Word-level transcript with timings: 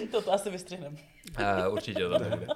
to, 0.10 0.22
to 0.22 0.32
asi 0.32 0.50
vystřihneme. 0.50 0.96
Uh, 1.66 1.72
určitě 1.74 2.00
to 2.00 2.18
bude. 2.18 2.46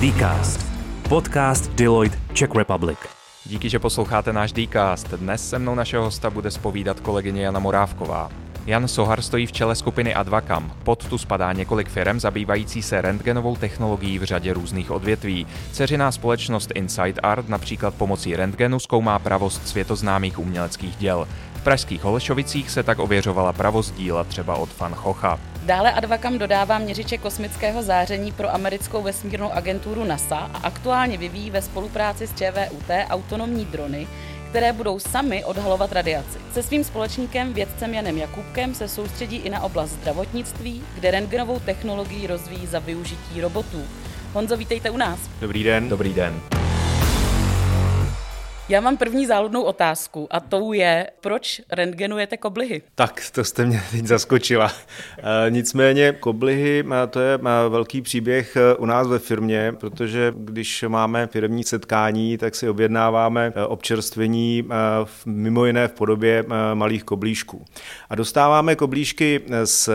Dcast. 0.00 0.66
Podcast 1.08 1.70
Deloitte 1.70 2.18
Czech 2.32 2.54
Republic. 2.54 2.98
Díky, 3.44 3.68
že 3.68 3.78
posloucháte 3.78 4.32
náš 4.32 4.52
Dcast. 4.52 5.08
Dnes 5.08 5.48
se 5.48 5.58
mnou 5.58 5.74
našeho 5.74 6.04
hosta 6.04 6.30
bude 6.30 6.50
spovídat 6.50 7.00
kolegyně 7.00 7.44
Jana 7.44 7.60
Morávková. 7.60 8.30
Jan 8.66 8.88
Sohar 8.88 9.22
stojí 9.22 9.46
v 9.46 9.52
čele 9.52 9.76
skupiny 9.76 10.14
Advacam. 10.14 10.72
Pod 10.84 11.06
tu 11.08 11.18
spadá 11.18 11.52
několik 11.52 11.88
firm 11.88 12.20
zabývající 12.20 12.82
se 12.82 13.00
rentgenovou 13.00 13.56
technologií 13.56 14.18
v 14.18 14.24
řadě 14.24 14.52
různých 14.52 14.90
odvětví. 14.90 15.46
Ceřiná 15.72 16.12
společnost 16.12 16.72
Inside 16.74 17.20
Art 17.20 17.48
například 17.48 17.94
pomocí 17.94 18.36
rentgenu 18.36 18.78
zkoumá 18.78 19.18
pravost 19.18 19.68
světoznámých 19.68 20.38
uměleckých 20.38 20.96
děl. 20.96 21.28
V 21.54 21.64
pražských 21.64 22.02
Holešovicích 22.02 22.70
se 22.70 22.82
tak 22.82 22.98
ověřovala 22.98 23.52
pravost 23.52 23.94
díla 23.94 24.24
třeba 24.24 24.56
od 24.56 24.78
Van 24.78 24.94
Chocha. 24.94 25.38
Dále 25.66 25.92
Advacam 25.92 26.38
dodává 26.38 26.78
měřiče 26.78 27.18
kosmického 27.18 27.82
záření 27.82 28.32
pro 28.32 28.54
americkou 28.54 29.02
vesmírnou 29.02 29.52
agenturu 29.52 30.04
NASA 30.04 30.36
a 30.36 30.58
aktuálně 30.58 31.18
vyvíjí 31.18 31.50
ve 31.50 31.62
spolupráci 31.62 32.26
s 32.26 32.34
ČVUT 32.34 32.90
autonomní 33.10 33.64
drony, 33.64 34.06
které 34.50 34.72
budou 34.72 34.98
sami 34.98 35.44
odhalovat 35.44 35.92
radiaci. 35.92 36.38
Se 36.52 36.62
svým 36.62 36.84
společníkem 36.84 37.52
vědcem 37.52 37.94
Janem 37.94 38.18
Jakubkem 38.18 38.74
se 38.74 38.88
soustředí 38.88 39.36
i 39.36 39.50
na 39.50 39.62
oblast 39.62 39.90
zdravotnictví, 39.90 40.82
kde 40.94 41.10
rentgenovou 41.10 41.60
technologii 41.60 42.26
rozvíjí 42.26 42.66
za 42.66 42.78
využití 42.78 43.40
robotů. 43.40 43.82
Honzo, 44.32 44.56
vítejte 44.56 44.90
u 44.90 44.96
nás. 44.96 45.18
Dobrý 45.40 45.62
den. 45.62 45.88
Dobrý 45.88 46.14
den. 46.14 46.40
Já 48.68 48.80
mám 48.80 48.96
první 48.96 49.26
záludnou 49.26 49.62
otázku 49.62 50.26
a 50.30 50.40
tou 50.40 50.72
je, 50.72 51.10
proč 51.20 51.60
rentgenujete 51.72 52.36
koblihy? 52.36 52.82
Tak, 52.94 53.22
to 53.32 53.44
jste 53.44 53.66
mě 53.66 53.82
teď 53.90 54.06
zaskočila. 54.06 54.72
E, 55.18 55.50
nicméně 55.50 56.12
koblihy, 56.12 56.84
to 57.10 57.20
je 57.20 57.38
velký 57.68 58.02
příběh 58.02 58.56
e, 58.56 58.74
u 58.74 58.86
nás 58.86 59.06
ve 59.06 59.18
firmě, 59.18 59.72
protože 59.80 60.32
když 60.36 60.84
máme 60.88 61.26
firmní 61.26 61.64
setkání, 61.64 62.38
tak 62.38 62.54
si 62.54 62.68
objednáváme 62.68 63.52
e, 63.56 63.66
občerstvení 63.66 64.68
mimo 65.26 65.66
jiné 65.66 65.88
v 65.88 65.92
podobě 65.92 66.44
malých 66.74 67.04
koblížků. 67.04 67.64
A 68.10 68.14
dostáváme 68.14 68.76
koblížky 68.76 69.40
s 69.64 69.90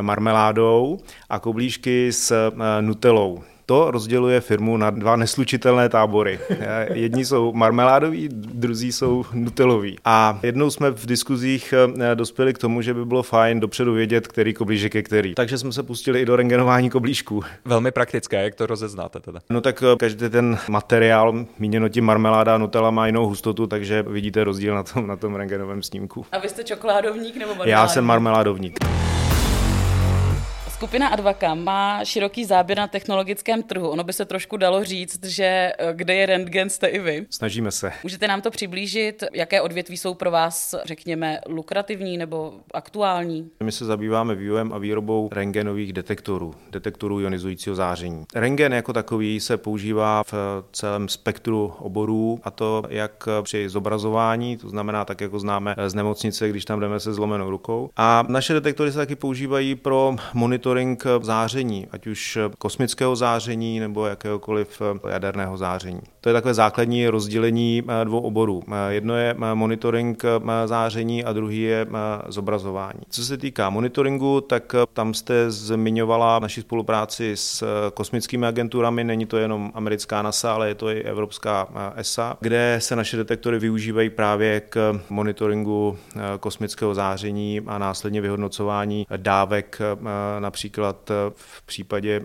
marmeládou 0.00 0.98
a 1.30 1.38
koblížky 1.38 2.12
s 2.12 2.50
nutelou. 2.80 3.42
To 3.66 3.90
rozděluje 3.90 4.40
firmu 4.40 4.76
na 4.76 4.90
dva 4.90 5.16
neslučitelné 5.16 5.88
tábory. 5.88 6.40
Jedni 6.92 7.24
jsou 7.24 7.52
marmeládoví, 7.52 8.28
druzí 8.32 8.92
jsou 8.92 9.24
nuteloví. 9.32 9.98
A 10.04 10.38
jednou 10.42 10.70
jsme 10.70 10.90
v 10.90 11.06
diskuzích 11.06 11.74
eh, 12.00 12.14
dospěli 12.14 12.54
k 12.54 12.58
tomu, 12.58 12.82
že 12.82 12.94
by 12.94 13.04
bylo 13.04 13.22
fajn 13.22 13.60
dopředu 13.60 13.92
vědět, 13.92 14.28
který 14.28 14.54
koblížek 14.54 14.94
je 14.94 15.02
který. 15.02 15.34
Takže 15.34 15.58
jsme 15.58 15.72
se 15.72 15.82
pustili 15.82 16.20
i 16.20 16.26
do 16.26 16.36
rengenování 16.36 16.90
koblížků. 16.90 17.42
Velmi 17.64 17.90
praktické, 17.90 18.42
jak 18.42 18.54
to 18.54 18.66
rozeznáte 18.66 19.20
teda? 19.20 19.40
No 19.50 19.60
tak 19.60 19.82
eh, 19.82 19.96
každý 19.96 20.28
ten 20.28 20.58
materiál, 20.68 21.46
míněno 21.58 21.88
tím 21.88 22.04
marmeláda 22.04 22.54
a 22.54 22.58
nutella, 22.58 22.90
má 22.90 23.06
jinou 23.06 23.26
hustotu, 23.26 23.66
takže 23.66 24.02
vidíte 24.02 24.44
rozdíl 24.44 24.74
na 24.74 24.82
tom, 24.82 25.06
na 25.06 25.16
tom 25.16 25.34
rengenovém 25.34 25.82
snímku. 25.82 26.26
A 26.32 26.38
vy 26.38 26.48
jste 26.48 26.64
čokoládovník 26.64 27.34
nebo 27.34 27.38
marmeládovník? 27.38 27.72
Já 27.72 27.88
jsem 27.88 28.04
marmeládovník. 28.04 28.78
Skupina 30.84 31.08
Advaka 31.08 31.54
má 31.54 32.04
široký 32.04 32.44
záběr 32.44 32.78
na 32.78 32.86
technologickém 32.86 33.62
trhu. 33.62 33.88
Ono 33.88 34.04
by 34.04 34.12
se 34.12 34.24
trošku 34.24 34.56
dalo 34.56 34.84
říct, 34.84 35.24
že 35.24 35.44
eh, 35.44 35.92
kde 35.92 36.14
je 36.14 36.26
rentgen, 36.26 36.70
jste 36.70 36.86
i 36.86 36.98
vy. 36.98 37.26
Snažíme 37.30 37.70
se. 37.70 37.92
Můžete 38.02 38.28
nám 38.28 38.40
to 38.40 38.50
přiblížit? 38.50 39.24
Jaké 39.32 39.60
odvětví 39.60 39.96
jsou 39.96 40.14
pro 40.14 40.30
vás, 40.30 40.74
řekněme, 40.84 41.40
lukrativní 41.48 42.18
nebo 42.18 42.52
aktuální? 42.74 43.50
My 43.62 43.72
se 43.72 43.84
zabýváme 43.84 44.34
vývojem 44.34 44.72
a 44.72 44.78
výrobou 44.78 45.28
rengenových 45.32 45.92
detektorů, 45.92 46.54
detektorů 46.70 47.20
ionizujícího 47.20 47.76
záření. 47.76 48.24
Rengen 48.34 48.72
jako 48.72 48.92
takový 48.92 49.40
se 49.40 49.56
používá 49.56 50.22
v 50.22 50.34
celém 50.72 51.08
spektru 51.08 51.72
oborů, 51.78 52.40
a 52.42 52.50
to 52.50 52.82
jak 52.88 53.28
při 53.42 53.68
zobrazování, 53.68 54.56
to 54.56 54.68
znamená 54.68 55.04
tak, 55.04 55.20
jako 55.20 55.38
známe 55.38 55.74
z 55.86 55.94
nemocnice, 55.94 56.48
když 56.48 56.64
tam 56.64 56.80
jdeme 56.80 57.00
se 57.00 57.14
zlomenou 57.14 57.50
rukou. 57.50 57.90
A 57.96 58.24
naše 58.28 58.52
detektory 58.52 58.92
se 58.92 58.98
taky 58.98 59.16
používají 59.16 59.74
pro 59.74 60.16
monitor 60.34 60.73
monitoring 60.74 61.04
záření, 61.22 61.86
ať 61.90 62.06
už 62.06 62.38
kosmického 62.58 63.16
záření 63.16 63.80
nebo 63.80 64.06
jakéhokoliv 64.06 64.82
jaderného 65.08 65.56
záření. 65.56 66.00
To 66.20 66.28
je 66.28 66.32
takové 66.32 66.54
základní 66.54 67.08
rozdělení 67.08 67.82
eh, 67.88 68.04
dvou 68.04 68.20
oborů. 68.20 68.62
Eh, 68.68 68.94
jedno 68.94 69.16
je 69.16 69.36
eh, 69.38 69.54
monitoring 69.54 70.22
záření 70.64 71.24
a 71.24 71.32
druhý 71.32 71.60
je 71.60 71.86
zobrazování. 72.28 73.00
Co 73.08 73.24
se 73.24 73.36
týká 73.36 73.70
monitoringu, 73.70 74.40
tak 74.40 74.74
tam 74.92 75.14
jste 75.14 75.50
zmiňovala 75.50 76.38
naši 76.38 76.60
spolupráci 76.60 77.32
s 77.34 77.64
kosmickými 77.94 78.46
agenturami. 78.46 79.04
Není 79.04 79.26
to 79.26 79.36
jenom 79.36 79.72
americká 79.74 80.22
NASA, 80.22 80.54
ale 80.54 80.68
je 80.68 80.74
to 80.74 80.88
i 80.88 81.02
evropská 81.02 81.68
ESA, 81.96 82.36
kde 82.40 82.76
se 82.80 82.96
naše 82.96 83.16
detektory 83.16 83.58
využívají 83.58 84.10
právě 84.10 84.60
k 84.60 85.00
monitoringu 85.10 85.98
kosmického 86.40 86.94
záření 86.94 87.60
a 87.66 87.78
následně 87.78 88.20
vyhodnocování 88.20 89.06
dávek 89.16 89.78
například 90.38 90.63
v 91.34 91.62
případě 91.62 92.22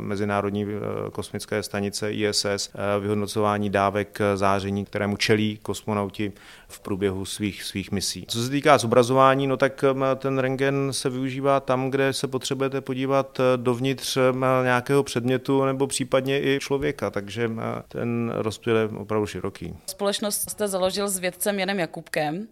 Mezinárodní 0.00 0.66
kosmické 1.12 1.62
stanice 1.62 2.12
ISS 2.12 2.70
vyhodnocování 3.00 3.52
vyhodnocování 3.62 3.70
dávek 3.70 4.18
záření, 4.34 4.84
kterému 4.84 5.16
čelí 5.16 5.58
kosmonauti 5.62 6.32
v 6.68 6.80
průběhu 6.80 7.24
svých, 7.24 7.62
svých 7.62 7.92
misí. 7.92 8.24
Co 8.28 8.42
se 8.42 8.50
týká 8.50 8.78
zobrazování, 8.78 9.46
no 9.46 9.56
tak 9.56 9.84
ten 10.16 10.38
rengen 10.38 10.88
se 10.90 11.10
využívá 11.10 11.60
tam, 11.60 11.90
kde 11.90 12.12
se 12.12 12.28
potřebujete 12.28 12.80
podívat 12.80 13.40
dovnitř 13.56 14.18
nějakého 14.62 15.02
předmětu 15.02 15.64
nebo 15.64 15.86
případně 15.86 16.42
i 16.42 16.58
člověka, 16.60 17.10
takže 17.10 17.50
ten 17.88 18.32
rozptyl 18.34 18.76
je 18.76 18.88
opravdu 18.88 19.26
široký. 19.26 19.76
Společnost 19.86 20.50
jste 20.50 20.68
založil 20.68 21.08
s 21.08 21.18
vědcem 21.18 21.58
Janem 21.58 21.78
Jakubkem 21.78 22.46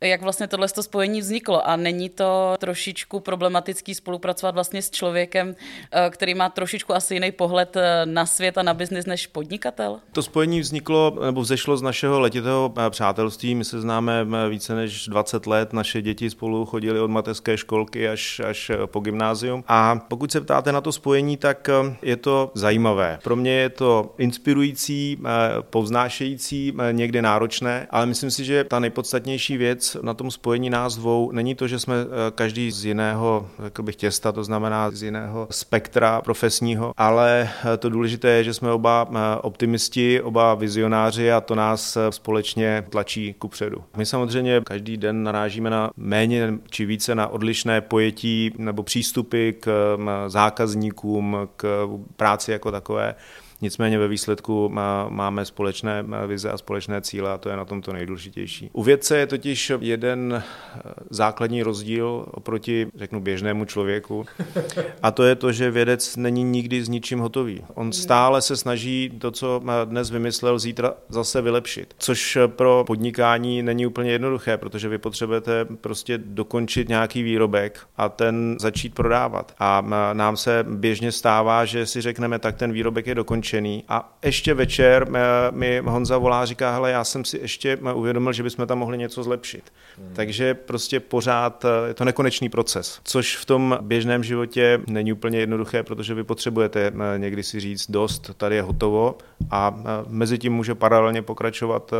jak 0.00 0.22
vlastně 0.22 0.46
tohle 0.48 0.68
spojení 0.68 1.20
vzniklo 1.20 1.68
a 1.68 1.76
není 1.76 2.08
to 2.08 2.54
trošičku 2.58 3.20
problematický 3.20 3.94
spolupracovat 3.94 4.54
vlastně 4.54 4.82
s 4.82 4.90
člověkem, 4.90 5.54
eh, 5.92 6.10
který 6.10 6.34
má 6.34 6.48
trošičku 6.48 6.94
asi 6.94 7.14
jiný 7.14 7.32
pohled 7.32 7.76
eh, 7.76 8.06
na 8.06 8.26
svět 8.26 8.58
a 8.58 8.62
na 8.62 8.74
biznis 8.74 9.06
než 9.06 9.26
podnikatel? 9.26 10.00
To 10.12 10.22
spojení 10.22 10.60
vzniklo 10.60 11.18
nebo 11.24 11.40
vzešlo 11.40 11.76
z 11.76 11.82
našeho 11.82 12.20
letitého 12.20 12.74
eh, 12.78 12.90
přátelství. 12.90 13.54
My 13.54 13.64
se 13.64 13.80
známe 13.80 14.24
více 14.48 14.74
než 14.74 15.08
20 15.08 15.46
let, 15.46 15.72
naše 15.72 16.02
děti 16.02 16.30
spolu 16.30 16.66
chodili 16.66 17.00
od 17.00 17.10
mateřské 17.10 17.56
školky 17.56 18.08
až, 18.08 18.40
až 18.40 18.70
po 18.86 19.00
gymnázium. 19.00 19.64
A 19.68 20.00
pokud 20.08 20.32
se 20.32 20.40
ptáte 20.40 20.72
na 20.72 20.80
to 20.80 20.92
spojení, 20.92 21.36
tak 21.36 21.70
je 22.02 22.16
to 22.16 22.50
zajímavé. 22.54 23.18
Pro 23.22 23.36
mě 23.36 23.52
je 23.52 23.68
to 23.68 24.14
inspirující, 24.18 25.18
povznášející, 25.60 26.72
někdy 26.92 27.22
náročné, 27.22 27.86
ale 27.90 28.06
myslím 28.06 28.30
si, 28.30 28.44
že 28.44 28.64
ta 28.64 28.78
nejpodstatnější 28.78 29.56
věc 29.56 29.63
věc 29.64 29.96
na 30.02 30.14
tom 30.14 30.30
spojení 30.30 30.70
nás 30.70 30.96
dvou 30.96 31.32
není 31.32 31.54
to, 31.54 31.68
že 31.68 31.78
jsme 31.78 31.94
eh, 31.94 32.30
každý 32.34 32.70
z 32.70 32.84
jiného 32.84 33.48
bych 33.82 33.96
těsta, 33.96 34.32
to 34.32 34.44
znamená 34.44 34.90
z 34.90 35.02
jiného 35.02 35.46
spektra 35.50 36.20
profesního, 36.20 36.92
ale 36.96 37.50
eh, 37.74 37.76
to 37.76 37.88
důležité 37.88 38.28
je, 38.28 38.44
že 38.44 38.54
jsme 38.54 38.72
oba 38.72 39.08
eh, 39.10 39.40
optimisti, 39.42 40.20
oba 40.20 40.54
vizionáři 40.54 41.32
a 41.32 41.40
to 41.40 41.54
nás 41.54 41.98
společně 42.10 42.84
tlačí 42.90 43.34
ku 43.38 43.48
předu. 43.48 43.84
My 43.96 44.06
samozřejmě 44.06 44.60
každý 44.64 44.96
den 44.96 45.22
narážíme 45.22 45.70
na 45.70 45.90
méně 45.96 46.54
či 46.70 46.86
více 46.86 47.14
na 47.14 47.28
odlišné 47.28 47.80
pojetí 47.80 48.52
nebo 48.58 48.82
přístupy 48.82 49.50
k 49.60 49.96
zákazníkům, 50.26 51.36
k 51.56 51.88
práci 52.16 52.52
jako 52.52 52.70
takové. 52.70 53.14
Nicméně 53.64 53.98
ve 53.98 54.08
výsledku 54.08 54.68
máme 55.08 55.44
společné 55.44 56.04
vize 56.26 56.50
a 56.50 56.58
společné 56.58 57.00
cíle 57.00 57.30
a 57.30 57.38
to 57.38 57.48
je 57.48 57.56
na 57.56 57.64
tom 57.64 57.82
to 57.82 57.92
nejdůležitější. 57.92 58.70
U 58.72 58.82
vědce 58.82 59.18
je 59.18 59.26
totiž 59.26 59.72
jeden 59.80 60.34
eh, 60.36 60.42
základní 61.10 61.62
rozdíl 61.62 62.26
oproti, 62.30 62.86
řeknu, 62.96 63.20
běžnému 63.20 63.64
člověku 63.64 64.26
a 65.02 65.10
to 65.10 65.22
je 65.22 65.34
to, 65.34 65.52
že 65.52 65.70
vědec 65.70 66.16
není 66.16 66.44
nikdy 66.44 66.84
s 66.84 66.88
ničím 66.88 67.18
hotový. 67.18 67.64
On 67.74 67.92
stále 67.92 68.42
se 68.42 68.56
snaží 68.56 69.12
to, 69.18 69.30
co 69.30 69.62
dnes 69.84 70.10
vymyslel, 70.10 70.58
zítra 70.58 70.94
zase 71.08 71.42
vylepšit, 71.42 71.94
což 71.98 72.38
pro 72.46 72.84
podnikání 72.86 73.62
není 73.62 73.86
úplně 73.86 74.12
jednoduché, 74.12 74.56
protože 74.56 74.88
vy 74.88 74.98
potřebujete 74.98 75.64
prostě 75.64 76.18
dokončit 76.18 76.88
nějaký 76.88 77.22
výrobek 77.22 77.80
a 77.96 78.08
ten 78.08 78.56
začít 78.60 78.94
prodávat. 78.94 79.54
A 79.58 79.82
nám 80.12 80.36
se 80.36 80.64
běžně 80.68 81.12
stává, 81.12 81.64
že 81.64 81.86
si 81.86 82.00
řekneme, 82.00 82.38
tak 82.38 82.56
ten 82.56 82.72
výrobek 82.72 83.06
je 83.06 83.14
dokončen, 83.14 83.53
nadšený 83.54 83.84
a 83.88 84.18
ještě 84.24 84.54
večer 84.54 85.06
mi 85.50 85.82
Honza 85.84 86.18
volá, 86.18 86.44
říká, 86.44 86.72
hele, 86.72 86.90
já 86.90 87.04
jsem 87.04 87.24
si 87.24 87.38
ještě 87.38 87.76
uvědomil, 87.94 88.32
že 88.32 88.42
bychom 88.42 88.66
tam 88.66 88.78
mohli 88.78 88.98
něco 88.98 89.22
zlepšit. 89.22 89.72
Hmm. 89.98 90.10
Takže 90.14 90.54
prostě 90.54 91.00
pořád 91.00 91.64
je 91.86 91.94
to 91.94 92.04
nekonečný 92.04 92.48
proces, 92.48 93.00
což 93.04 93.36
v 93.36 93.44
tom 93.44 93.78
běžném 93.80 94.24
životě 94.24 94.80
není 94.86 95.12
úplně 95.12 95.38
jednoduché, 95.38 95.82
protože 95.82 96.14
vy 96.14 96.24
potřebujete 96.24 96.92
někdy 97.16 97.42
si 97.42 97.60
říct 97.60 97.90
dost, 97.90 98.30
tady 98.36 98.56
je 98.56 98.62
hotovo 98.62 99.18
a 99.50 99.74
mezi 100.08 100.38
tím 100.38 100.52
může 100.52 100.74
paralelně 100.74 101.22
pokračovat 101.22 101.92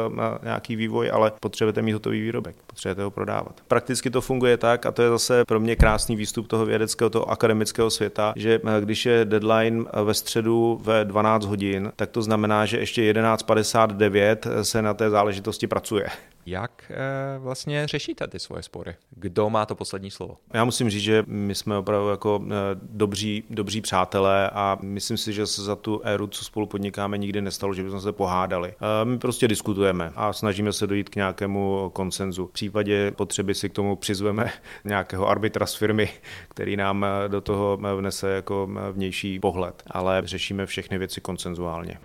nějaký 0.42 0.76
vývoj, 0.76 1.10
ale 1.12 1.32
potřebujete 1.40 1.82
mít 1.82 1.92
hotový 1.92 2.20
výrobek, 2.20 2.56
potřebujete 2.66 3.02
ho 3.02 3.10
prodávat. 3.10 3.60
Prakticky 3.68 4.10
to 4.10 4.20
funguje 4.20 4.56
tak, 4.56 4.86
a 4.86 4.92
to 4.92 5.02
je 5.02 5.08
zase 5.08 5.44
pro 5.44 5.60
mě 5.60 5.76
krásný 5.76 6.16
výstup 6.16 6.48
toho 6.48 6.66
vědeckého, 6.66 7.10
toho 7.10 7.30
akademického 7.30 7.90
světa, 7.90 8.32
že 8.36 8.60
když 8.80 9.06
je 9.06 9.24
deadline 9.24 9.84
ve 10.04 10.14
středu 10.14 10.80
ve 10.82 11.04
12 11.04 11.33
hodin, 11.42 11.92
tak 11.96 12.10
to 12.10 12.22
znamená, 12.22 12.66
že 12.66 12.78
ještě 12.78 13.12
11.59 13.12 14.60
se 14.62 14.82
na 14.82 14.94
té 14.94 15.10
záležitosti 15.10 15.66
pracuje. 15.66 16.06
Jak 16.46 16.92
e, 16.94 17.38
vlastně 17.38 17.86
řešíte 17.86 18.28
ty 18.28 18.38
svoje 18.38 18.62
spory? 18.62 18.94
Kdo 19.10 19.50
má 19.50 19.66
to 19.66 19.74
poslední 19.74 20.10
slovo? 20.10 20.36
Já 20.54 20.64
musím 20.64 20.90
říct, 20.90 21.02
že 21.02 21.24
my 21.26 21.54
jsme 21.54 21.76
opravdu 21.76 22.08
jako 22.08 22.44
e, 22.46 22.52
dobří, 22.82 23.44
dobří 23.50 23.80
přátelé 23.80 24.50
a 24.50 24.78
myslím 24.82 25.16
si, 25.16 25.32
že 25.32 25.46
se 25.46 25.62
za 25.62 25.76
tu 25.76 26.00
éru, 26.04 26.26
co 26.26 26.44
spolu 26.44 26.66
podnikáme, 26.66 27.18
nikdy 27.18 27.42
nestalo, 27.42 27.74
že 27.74 27.82
bychom 27.82 28.00
se 28.00 28.12
pohádali. 28.12 28.74
E, 29.02 29.04
my 29.04 29.18
prostě 29.18 29.48
diskutujeme 29.48 30.12
a 30.16 30.32
snažíme 30.32 30.72
se 30.72 30.86
dojít 30.86 31.08
k 31.08 31.16
nějakému 31.16 31.90
konsenzu. 31.92 32.46
V 32.46 32.52
případě 32.52 33.10
potřeby 33.10 33.54
si 33.54 33.68
k 33.68 33.72
tomu 33.72 33.96
přizveme 33.96 34.52
nějakého 34.84 35.28
arbitra 35.28 35.66
z 35.66 35.74
firmy, 35.74 36.08
který 36.48 36.76
nám 36.76 37.06
do 37.28 37.40
toho 37.40 37.78
vnese 37.96 38.30
jako 38.30 38.68
vnější 38.92 39.40
pohled, 39.40 39.82
ale 39.86 40.22
řešíme 40.24 40.66
všechny 40.66 40.98
věci 40.98 41.20
konsenzuálně. 41.20 41.98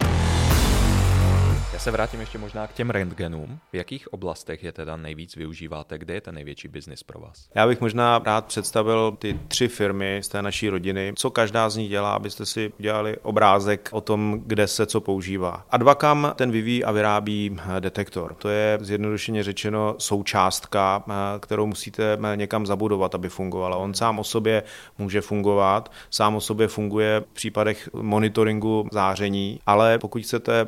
Se 1.79 1.91
vrátím 1.91 2.19
ještě 2.19 2.37
možná 2.37 2.67
k 2.67 2.73
těm 2.73 2.89
rentgenům. 2.89 3.59
V 3.71 3.75
jakých 3.75 4.13
oblastech 4.13 4.63
je 4.63 4.71
teda 4.71 4.97
nejvíc 4.97 5.35
využíváte? 5.35 5.97
Kde 5.97 6.13
je 6.13 6.21
ten 6.21 6.35
největší 6.35 6.67
biznis 6.67 7.03
pro 7.03 7.19
vás? 7.19 7.49
Já 7.55 7.67
bych 7.67 7.81
možná 7.81 8.19
rád 8.25 8.45
představil 8.45 9.11
ty 9.19 9.39
tři 9.47 9.67
firmy 9.67 10.19
z 10.23 10.27
té 10.27 10.41
naší 10.41 10.69
rodiny, 10.69 11.13
co 11.15 11.29
každá 11.29 11.69
z 11.69 11.75
nich 11.77 11.89
dělá, 11.89 12.13
abyste 12.13 12.45
si 12.45 12.71
udělali 12.79 13.17
obrázek 13.17 13.89
o 13.91 14.01
tom, 14.01 14.41
kde 14.45 14.67
se 14.67 14.85
co 14.85 15.01
používá. 15.01 15.65
Advakam 15.69 16.33
ten 16.35 16.51
vyvíjí 16.51 16.83
a 16.83 16.91
vyrábí 16.91 17.57
eh, 17.77 17.81
detektor. 17.81 18.33
To 18.33 18.49
je 18.49 18.77
zjednodušeně 18.81 19.43
řečeno 19.43 19.95
součástka, 19.97 21.03
eh, 21.07 21.13
kterou 21.39 21.65
musíte 21.65 22.17
eh, 22.33 22.37
někam 22.37 22.65
zabudovat, 22.65 23.15
aby 23.15 23.29
fungovala. 23.29 23.77
On 23.77 23.93
sám 23.93 24.19
o 24.19 24.23
sobě 24.23 24.63
může 24.97 25.21
fungovat, 25.21 25.91
sám 26.09 26.35
o 26.35 26.41
sobě 26.41 26.67
funguje 26.67 27.23
v 27.31 27.33
případech 27.33 27.89
monitoringu 27.93 28.87
záření, 28.91 29.59
ale 29.65 29.97
pokud 29.97 30.21
chcete 30.21 30.67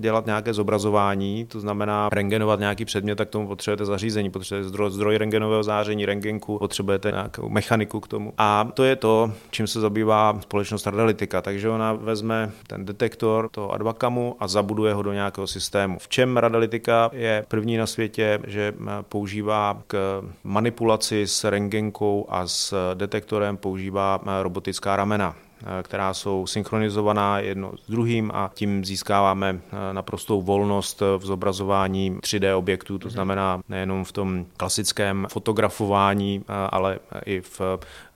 dělat 0.00 0.26
nějaké 0.32 0.54
zobrazování, 0.54 1.46
to 1.46 1.60
znamená 1.60 2.08
rengenovat 2.12 2.60
nějaký 2.60 2.84
předmět, 2.84 3.16
tak 3.16 3.28
tomu 3.28 3.46
potřebujete 3.46 3.84
zařízení, 3.84 4.30
potřebujete 4.30 4.68
zdroj, 4.68 4.90
zdroj 4.90 5.16
rengenového 5.18 5.62
záření, 5.62 6.06
rengenku, 6.06 6.58
potřebujete 6.58 7.10
nějakou 7.10 7.48
mechaniku 7.48 8.00
k 8.00 8.08
tomu. 8.08 8.32
A 8.38 8.68
to 8.74 8.84
je 8.84 8.96
to, 8.96 9.32
čím 9.50 9.66
se 9.66 9.80
zabývá 9.80 10.38
společnost 10.40 10.86
Radalitika. 10.86 11.42
Takže 11.42 11.68
ona 11.68 11.92
vezme 11.92 12.50
ten 12.66 12.84
detektor 12.84 13.48
toho 13.50 13.72
advakamu 13.72 14.36
a 14.40 14.48
zabuduje 14.48 14.94
ho 14.94 15.02
do 15.02 15.12
nějakého 15.12 15.46
systému. 15.46 15.98
V 15.98 16.08
čem 16.08 16.36
Radalitika 16.36 17.10
je 17.12 17.44
první 17.48 17.76
na 17.76 17.86
světě, 17.86 18.38
že 18.46 18.74
používá 19.08 19.82
k 19.86 20.22
manipulaci 20.44 21.26
s 21.26 21.44
rengenkou 21.44 22.26
a 22.28 22.46
s 22.46 22.94
detektorem 22.94 23.56
používá 23.56 24.20
robotická 24.42 24.96
ramena. 24.96 25.34
Eh, 25.64 25.82
která 25.82 26.14
jsou 26.14 26.46
synchronizovaná 26.46 27.38
jedno 27.38 27.72
s 27.76 27.90
druhým 27.90 28.30
a 28.34 28.50
tím 28.54 28.84
získáváme 28.84 29.60
eh, 29.60 29.94
naprostou 29.94 30.42
volnost 30.42 31.00
v 31.18 31.26
zobrazování 31.26 32.18
3D 32.20 32.56
objektů, 32.56 32.98
to 32.98 33.08
mhm. 33.08 33.12
znamená 33.12 33.60
nejenom 33.68 34.04
v 34.04 34.12
tom 34.12 34.46
klasickém 34.56 35.26
fotografování, 35.30 36.44
eh, 36.48 36.52
ale 36.70 36.98
i 37.26 37.40
v 37.40 37.60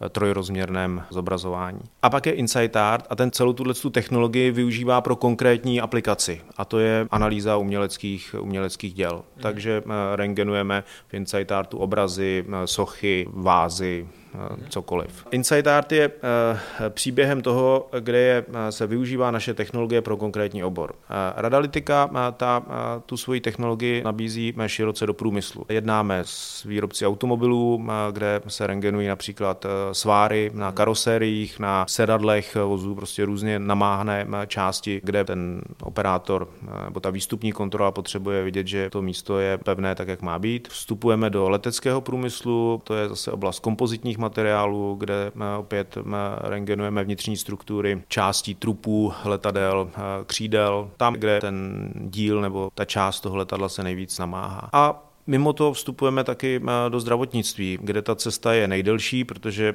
trojrozměrném 0.08 1.04
zobrazování. 1.10 1.80
A 2.02 2.10
pak 2.10 2.26
je 2.26 2.32
Insight 2.32 2.76
Art 2.76 3.06
a 3.10 3.16
ten 3.16 3.30
celou 3.30 3.52
tuhle 3.52 3.74
technologii 3.90 4.50
využívá 4.50 5.00
pro 5.00 5.16
konkrétní 5.16 5.80
aplikaci 5.80 6.40
a 6.56 6.64
to 6.64 6.78
je 6.78 7.06
analýza 7.10 7.56
uměleckých, 7.56 8.34
uměleckých 8.40 8.94
děl. 8.94 9.12
Mhm. 9.12 9.42
Takže 9.42 9.82
rengenujeme 10.14 10.84
v 11.08 11.14
Insight 11.14 11.52
Artu 11.52 11.78
obrazy, 11.78 12.44
sochy, 12.64 13.26
vázy, 13.32 14.06
Eh, 14.25 14.25
cokoliv. 14.68 15.26
Insight 15.30 15.66
Art 15.66 15.92
je 15.92 16.10
eh, 16.10 16.90
příběhem 16.90 17.42
toho, 17.42 17.88
kde 18.00 18.18
je, 18.18 18.44
eh, 18.48 18.72
se 18.72 18.86
využívá 18.86 19.30
naše 19.30 19.54
technologie 19.54 20.02
pro 20.02 20.16
konkrétní 20.16 20.64
obor. 20.64 20.94
Radalitika 21.36 22.10
ta, 22.36 22.62
tu 23.06 23.16
svoji 23.16 23.40
technologii 23.40 24.02
nabízí 24.04 24.54
široce 24.66 25.06
do 25.06 25.14
průmyslu. 25.14 25.66
Jednáme 25.68 26.20
s 26.24 26.64
výrobci 26.64 27.06
automobilů, 27.06 27.86
kde 28.12 28.40
se 28.48 28.66
rengenují 28.66 29.08
například 29.08 29.66
sváry 29.92 30.50
na 30.54 30.72
karosériích, 30.72 31.58
na 31.58 31.86
sedadlech 31.88 32.54
vozů, 32.54 32.94
prostě 32.94 33.24
různě 33.24 33.58
namáhané 33.58 34.26
části, 34.46 35.00
kde 35.04 35.24
ten 35.24 35.60
operátor 35.82 36.48
nebo 36.84 37.00
ta 37.00 37.10
výstupní 37.10 37.52
kontrola 37.52 37.90
potřebuje 37.90 38.42
vidět, 38.42 38.66
že 38.66 38.90
to 38.90 39.02
místo 39.02 39.38
je 39.38 39.58
pevné 39.58 39.94
tak, 39.94 40.08
jak 40.08 40.22
má 40.22 40.38
být. 40.38 40.68
Vstupujeme 40.68 41.30
do 41.30 41.48
leteckého 41.48 42.00
průmyslu, 42.00 42.82
to 42.84 42.94
je 42.94 43.08
zase 43.08 43.32
oblast 43.32 43.58
kompozitních 43.60 44.18
materiálů, 44.26 44.94
kde 44.94 45.32
opět 45.58 45.98
rengenujeme 46.40 47.04
vnitřní 47.04 47.36
struktury 47.36 48.02
částí 48.08 48.54
trupů, 48.54 49.12
letadel, 49.24 49.90
křídel, 50.26 50.90
tam, 50.96 51.14
kde 51.14 51.40
ten 51.40 51.88
díl 51.94 52.40
nebo 52.40 52.70
ta 52.74 52.84
část 52.84 53.20
toho 53.20 53.36
letadla 53.36 53.68
se 53.68 53.82
nejvíc 53.82 54.18
namáhá. 54.18 54.68
A 54.72 55.02
Mimo 55.26 55.52
to 55.52 55.72
vstupujeme 55.72 56.24
taky 56.24 56.60
do 56.88 57.00
zdravotnictví, 57.00 57.78
kde 57.82 58.02
ta 58.02 58.14
cesta 58.14 58.54
je 58.54 58.68
nejdelší, 58.68 59.24
protože 59.24 59.74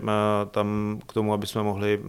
tam 0.52 1.00
k 1.08 1.14
tomu, 1.14 1.34
aby 1.34 1.48
jsme 1.48 1.64
mohli 1.64 2.02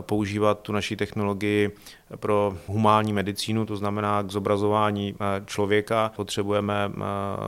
používat 0.00 0.60
tu 0.60 0.72
naší 0.72 0.96
technologii 0.96 1.70
pro 2.16 2.56
humánní 2.66 3.12
medicínu, 3.12 3.66
to 3.66 3.76
znamená 3.76 4.22
k 4.22 4.30
zobrazování 4.30 5.14
eh, 5.14 5.42
člověka. 5.46 6.12
Potřebujeme 6.16 6.90
eh, 6.94 7.00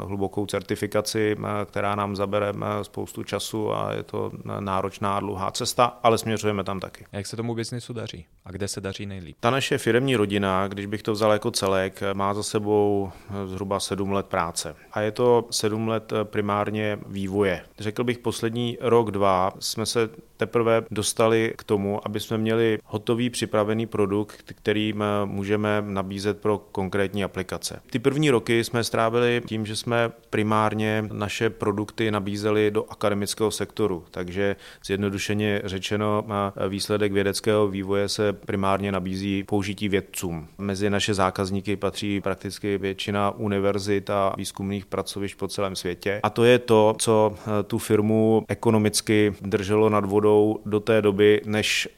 hlubokou 0.07 0.47
certifikaci, 0.47 1.37
eh, 1.39 1.65
která 1.65 1.95
nám 1.95 2.17
zabere 2.17 2.53
spoustu 2.83 3.23
času 3.23 3.73
a 3.73 3.93
je 3.93 4.03
to 4.03 4.33
náročná 4.61 5.21
dlouhá 5.21 5.51
cesta, 5.51 5.99
ale 6.03 6.19
směřujeme 6.19 6.65
tam 6.65 6.81
taky. 6.81 7.07
Jak 7.13 7.27
se 7.27 7.37
tomu 7.37 7.55
biznisu 7.55 7.93
daří? 7.93 8.27
A 8.45 8.51
kde 8.51 8.69
se 8.69 8.81
daří 8.81 9.07
nejlíp? 9.07 9.37
Ta 9.41 9.51
naše 9.51 9.79
firmní 9.79 10.17
rodina, 10.17 10.69
když 10.69 10.87
bych 10.87 11.03
to 11.03 11.13
vzal 11.13 11.33
jako 11.33 11.51
celek, 11.51 12.01
má 12.15 12.35
za 12.35 12.43
sebou 12.43 13.13
zhruba 13.47 13.81
sedm 13.81 14.13
let 14.13 14.27
práce. 14.27 14.77
A 14.93 15.01
je 15.05 15.13
to 15.13 15.45
sedm 15.51 15.89
let 15.89 16.13
primárně 16.25 16.99
vývoje. 17.07 17.61
Řekl 17.79 18.05
bych 18.05 18.19
poslední 18.19 18.79
rok, 18.81 19.11
dva 19.11 19.53
jsme 19.59 19.87
se 19.87 20.09
teprve 20.37 20.83
dostali 20.91 21.55
k 21.57 21.65
tomu, 21.65 22.07
aby 22.07 22.21
jsme 22.21 22.39
měli 22.39 22.79
hotový 22.85 23.31
připravený 23.31 23.87
produkt, 23.87 24.43
kterým 24.47 25.03
eh, 25.03 25.07
můžeme 25.25 25.85
nabízet 25.87 26.41
pro 26.41 26.59
konkrétní 26.59 27.25
aplikace. 27.25 27.81
Ty 27.91 27.99
první 27.99 28.31
roky 28.31 28.65
jsme 28.65 28.85
strávili 28.85 29.43
tím, 29.47 29.67
že 29.67 29.77
jsme 29.77 30.13
primárně 30.31 31.05
naše 31.13 31.51
produkty 31.51 32.11
nabízeli 32.11 32.71
do 32.71 32.85
akademického 32.91 33.51
sektoru, 33.51 34.05
takže 34.11 34.57
zjednodušeně 34.85 35.63
řečeno 35.65 36.25
eh, 36.29 36.69
výsledek 36.69 37.13
vědeckého 37.13 37.69
vývoje 37.69 38.09
se 38.09 38.33
primárně 38.33 38.93
nabízí 38.93 39.45
použití 39.45 39.89
vědcům. 39.89 40.49
Mezi 40.59 40.91
naše 40.91 41.15
zákazníky 41.15 41.77
patří 41.77 42.21
prakticky 42.21 42.79
většina 42.79 43.31
univerzit 43.31 44.11
a 44.11 44.35
výzkumných 44.37 44.87
pracovišť 44.95 45.39
po 45.39 45.49
celém 45.49 45.77
světě. 45.77 46.21
A 46.23 46.31
to 46.31 46.45
je 46.45 46.59
to, 46.59 46.95
co 46.99 47.35
eh, 47.35 47.63
tu 47.63 47.79
firmu 47.79 48.45
ekonomicky 48.49 49.35
drželo 49.41 49.91
nad 49.91 50.05
vodou 50.05 50.61
do 50.67 50.81
té 50.81 51.03
doby, 51.03 51.41
než 51.47 51.89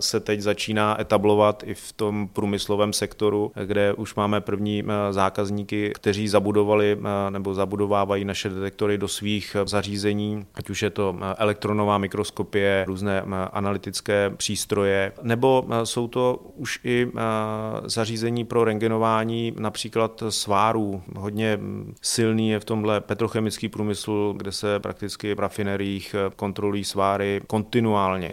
se 0.00 0.20
teď 0.20 0.40
začíná 0.40 1.00
etablovat 1.00 1.62
i 1.66 1.74
v 1.74 1.92
tom 1.92 2.28
průmyslovém 2.32 2.92
sektoru, 2.92 3.52
kde 3.64 3.92
už 3.92 4.14
máme 4.14 4.40
první 4.40 4.82
eh, 4.82 5.12
zákazníky, 5.12 5.92
kteří 5.94 6.28
zabudovali 6.28 6.98
eh, 6.98 7.30
nebo 7.30 7.54
zabudovávají 7.54 8.24
naše 8.24 8.48
detektory 8.48 8.98
do 8.98 9.08
svých 9.08 9.56
eh, 9.56 9.66
zařízení, 9.66 10.46
ať 10.54 10.70
už 10.70 10.82
je 10.82 10.90
to 10.90 11.16
elektronová 11.36 11.98
mikroskopie, 11.98 12.84
různé 12.86 13.22
analytické 13.52 14.30
přístroje, 14.36 15.12
nebo 15.22 15.66
jsou 15.84 16.08
to 16.08 16.40
už 16.56 16.80
i 16.84 17.08
zařízení 17.84 18.44
pro 18.44 18.64
rengenování 18.64 19.52
například 19.58 20.22
svárů. 20.28 21.02
Hodně 21.16 21.58
hm, 21.60 21.94
silný 22.40 22.50
je 22.50 22.60
v 22.60 22.64
tomhle 22.64 23.00
petrochemický 23.00 23.68
průmysl, 23.68 24.34
kde 24.36 24.52
se 24.52 24.80
prakticky 24.80 25.34
v 25.34 25.38
rafineriích 25.38 26.14
kontrolují 26.36 26.84
sváry 26.84 27.40
kontinuálně. 27.46 28.32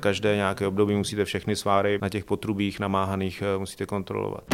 Každé 0.00 0.36
nějaké 0.36 0.66
období 0.66 0.94
musíte 0.94 1.24
všechny 1.24 1.56
sváry 1.56 1.98
na 2.02 2.08
těch 2.08 2.24
potrubích 2.24 2.80
namáhaných 2.80 3.42
eh, 3.42 3.58
musíte 3.58 3.86
kontrolovat. 3.86 4.44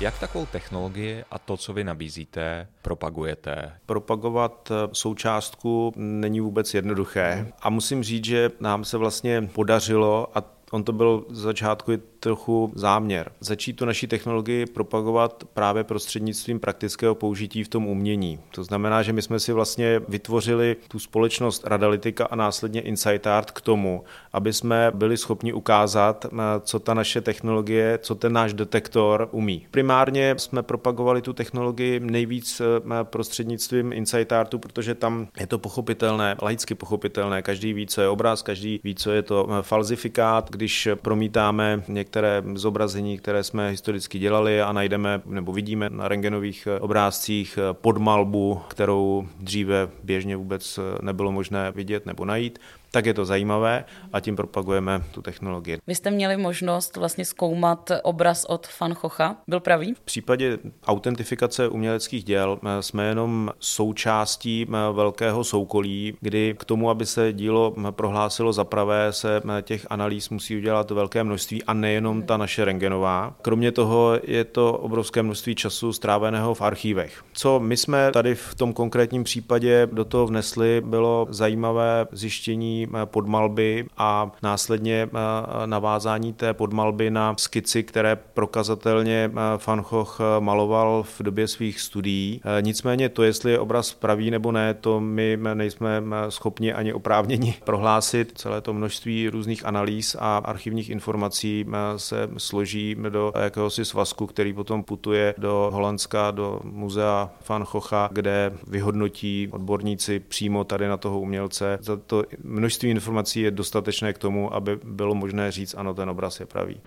Jak 0.00 0.18
takovou 0.18 0.46
technologii 0.46 1.24
a 1.30 1.38
to, 1.38 1.56
co 1.56 1.72
vy 1.72 1.84
nabízíte, 1.84 2.68
propagujete? 2.82 3.72
Propagovat 3.86 4.70
eh, 4.70 4.88
součástku 4.92 5.92
není 5.96 6.40
vůbec 6.40 6.74
jednoduché. 6.74 7.52
A 7.62 7.70
musím 7.70 8.02
říct, 8.02 8.24
že 8.24 8.50
nám 8.60 8.84
se 8.84 8.96
vlastně 8.96 9.48
podařilo, 9.54 10.28
a 10.34 10.42
On 10.70 10.84
to 10.84 10.92
byl 10.92 11.24
z 11.30 11.40
začátku 11.40 11.92
trochu 12.26 12.72
záměr. 12.74 13.30
Začít 13.40 13.72
tu 13.72 13.84
naší 13.84 14.06
technologii 14.06 14.66
propagovat 14.66 15.44
právě 15.54 15.84
prostřednictvím 15.84 16.60
praktického 16.60 17.14
použití 17.14 17.64
v 17.64 17.68
tom 17.68 17.86
umění. 17.86 18.38
To 18.54 18.64
znamená, 18.64 19.02
že 19.02 19.12
my 19.12 19.22
jsme 19.22 19.40
si 19.40 19.52
vlastně 19.52 20.00
vytvořili 20.08 20.76
tu 20.88 20.98
společnost 20.98 21.66
Radalitika 21.66 22.24
a 22.24 22.36
následně 22.36 22.80
Insight 22.80 23.26
Art 23.26 23.50
k 23.50 23.60
tomu, 23.60 24.04
aby 24.32 24.52
jsme 24.52 24.90
byli 24.94 25.16
schopni 25.16 25.52
ukázat, 25.52 26.26
eh, 26.26 26.38
co 26.60 26.78
ta 26.78 26.94
naše 26.94 27.20
technologie, 27.20 27.98
co 28.02 28.14
ten 28.14 28.32
náš 28.32 28.52
detektor 28.52 29.28
umí. 29.32 29.66
Primárně 29.70 30.34
jsme 30.38 30.62
propagovali 30.62 31.22
tu 31.22 31.32
technologii 31.32 32.00
nejvíc 32.00 32.60
eh, 32.60 33.04
prostřednictvím 33.04 33.92
Insight 33.92 34.32
Artu, 34.32 34.58
protože 34.58 34.94
tam 34.94 35.28
je 35.40 35.46
to 35.46 35.58
pochopitelné, 35.58 36.36
laicky 36.42 36.74
pochopitelné. 36.74 37.42
Každý 37.42 37.72
ví, 37.72 37.86
co 37.86 38.00
je 38.00 38.08
obraz, 38.08 38.42
každý 38.42 38.80
ví, 38.84 38.94
co 38.94 39.10
je 39.10 39.22
to 39.22 39.48
eh, 39.50 39.62
falzifikát. 39.62 40.50
Když 40.50 40.88
promítáme 41.02 41.82
některé 41.88 42.15
zobrazení, 42.54 43.18
které 43.18 43.44
jsme 43.44 43.70
historicky 43.70 44.18
dělali 44.18 44.62
a 44.62 44.72
najdeme 44.72 45.22
nebo 45.26 45.52
vidíme 45.52 45.90
na 45.90 46.08
rengenových 46.08 46.68
obrázcích 46.80 47.58
podmalbu, 47.72 48.60
kterou 48.68 49.28
dříve 49.40 49.88
běžně 50.02 50.36
vůbec 50.36 50.78
nebylo 51.02 51.32
možné 51.32 51.70
vidět 51.70 52.06
nebo 52.06 52.24
najít, 52.24 52.58
tak 52.90 53.06
je 53.06 53.14
to 53.14 53.24
zajímavé 53.24 53.84
a 54.12 54.20
tím 54.20 54.36
propagujeme 54.36 55.02
tu 55.10 55.22
technologii. 55.22 55.78
Vy 55.86 55.94
jste 55.94 56.10
měli 56.10 56.36
možnost 56.36 56.96
vlastně 56.96 57.24
zkoumat 57.24 57.90
obraz 58.02 58.44
od 58.44 58.68
Van 58.80 58.94
Chocha. 58.94 59.36
Byl 59.48 59.60
pravý? 59.60 59.94
V 59.94 60.00
případě 60.00 60.58
autentifikace 60.86 61.68
uměleckých 61.68 62.24
děl 62.24 62.58
eh, 62.62 62.82
jsme 62.82 63.08
jenom 63.08 63.50
součástí 63.58 64.66
eh, 64.68 64.92
velkého 64.92 65.44
soukolí, 65.44 66.16
kdy 66.20 66.54
k 66.58 66.64
tomu, 66.64 66.90
aby 66.90 67.06
se 67.06 67.32
dílo 67.32 67.74
eh, 67.78 67.92
prohlásilo 67.92 68.52
za 68.52 68.64
pravé, 68.64 69.12
se 69.12 69.42
těch 69.62 69.86
analýz 69.90 70.28
musí 70.28 70.56
udělat 70.56 70.90
velké 70.90 71.24
množství 71.24 71.64
a 71.64 71.72
nejenom 71.72 72.22
ta 72.22 72.36
naše 72.36 72.64
rengenová. 72.64 73.34
Kromě 73.42 73.72
toho 73.72 74.20
je 74.22 74.44
to 74.44 74.72
obrovské 74.72 75.22
množství 75.22 75.54
času 75.54 75.92
stráveného 75.92 76.54
v 76.54 76.62
archívech. 76.62 77.22
Co 77.32 77.60
my 77.60 77.76
jsme 77.76 78.10
tady 78.12 78.34
v 78.34 78.54
tom 78.54 78.72
konkrétním 78.72 79.24
případě 79.24 79.88
do 79.92 80.04
toho 80.04 80.26
vnesli, 80.26 80.82
bylo 80.86 81.26
zajímavé 81.30 82.06
zjištění 82.12 82.75
Eh, 82.84 83.06
podmalby 83.06 83.86
a 83.96 84.30
následně 84.42 85.08
eh, 85.12 85.66
navázání 85.66 86.32
té 86.32 86.54
podmalby 86.54 87.10
na 87.10 87.34
skici, 87.38 87.82
které 87.82 88.16
prokazatelně 88.16 89.30
eh, 89.32 89.58
Van 89.66 89.80
Gogh 89.90 90.18
maloval 90.40 91.02
v 91.02 91.22
době 91.22 91.48
svých 91.48 91.80
studií. 91.80 92.40
Nicméně 92.60 93.08
to, 93.08 93.22
jestli 93.22 93.52
je 93.52 93.58
obraz 93.58 93.94
pravý 93.94 94.30
nebo 94.30 94.52
ne, 94.52 94.74
to 94.74 95.00
my 95.00 95.38
nejsme 95.54 96.02
schopni 96.28 96.72
ani 96.72 96.92
oprávněni 96.92 97.54
prohlásit. 97.64 98.32
Celé 98.34 98.60
to 98.60 98.72
množství 98.72 99.28
různých 99.28 99.66
analýz 99.66 100.16
a 100.18 100.38
archivních 100.38 100.90
informací 100.90 101.66
se 101.96 102.28
složí 102.36 102.96
do 103.08 103.32
jakéhosi 103.42 103.84
svazku, 103.84 104.26
který 104.26 104.52
potom 104.52 104.82
putuje 104.82 105.34
do 105.38 105.70
Holandska, 105.72 106.30
do 106.30 106.60
muzea 106.64 107.30
Van 107.48 107.64
Gogha, 107.72 108.08
kde 108.12 108.52
vyhodnotí 108.66 109.48
odborníci 109.52 110.20
přímo 110.20 110.64
tady 110.64 110.88
na 110.88 110.96
toho 110.96 111.20
umělce. 111.20 111.78
Za 111.80 111.96
to 111.96 112.24
množství 112.44 112.65
množství 112.66 112.90
informací 112.90 113.40
je 113.40 113.50
dostatečné 113.50 114.12
k 114.12 114.18
tomu, 114.18 114.54
aby 114.54 114.78
bylo 114.84 115.14
možné 115.14 115.52
říct, 115.52 115.74
ano, 115.78 115.94
ten 115.94 116.10
obraz 116.10 116.40
je 116.40 116.46
pravý. 116.46 116.80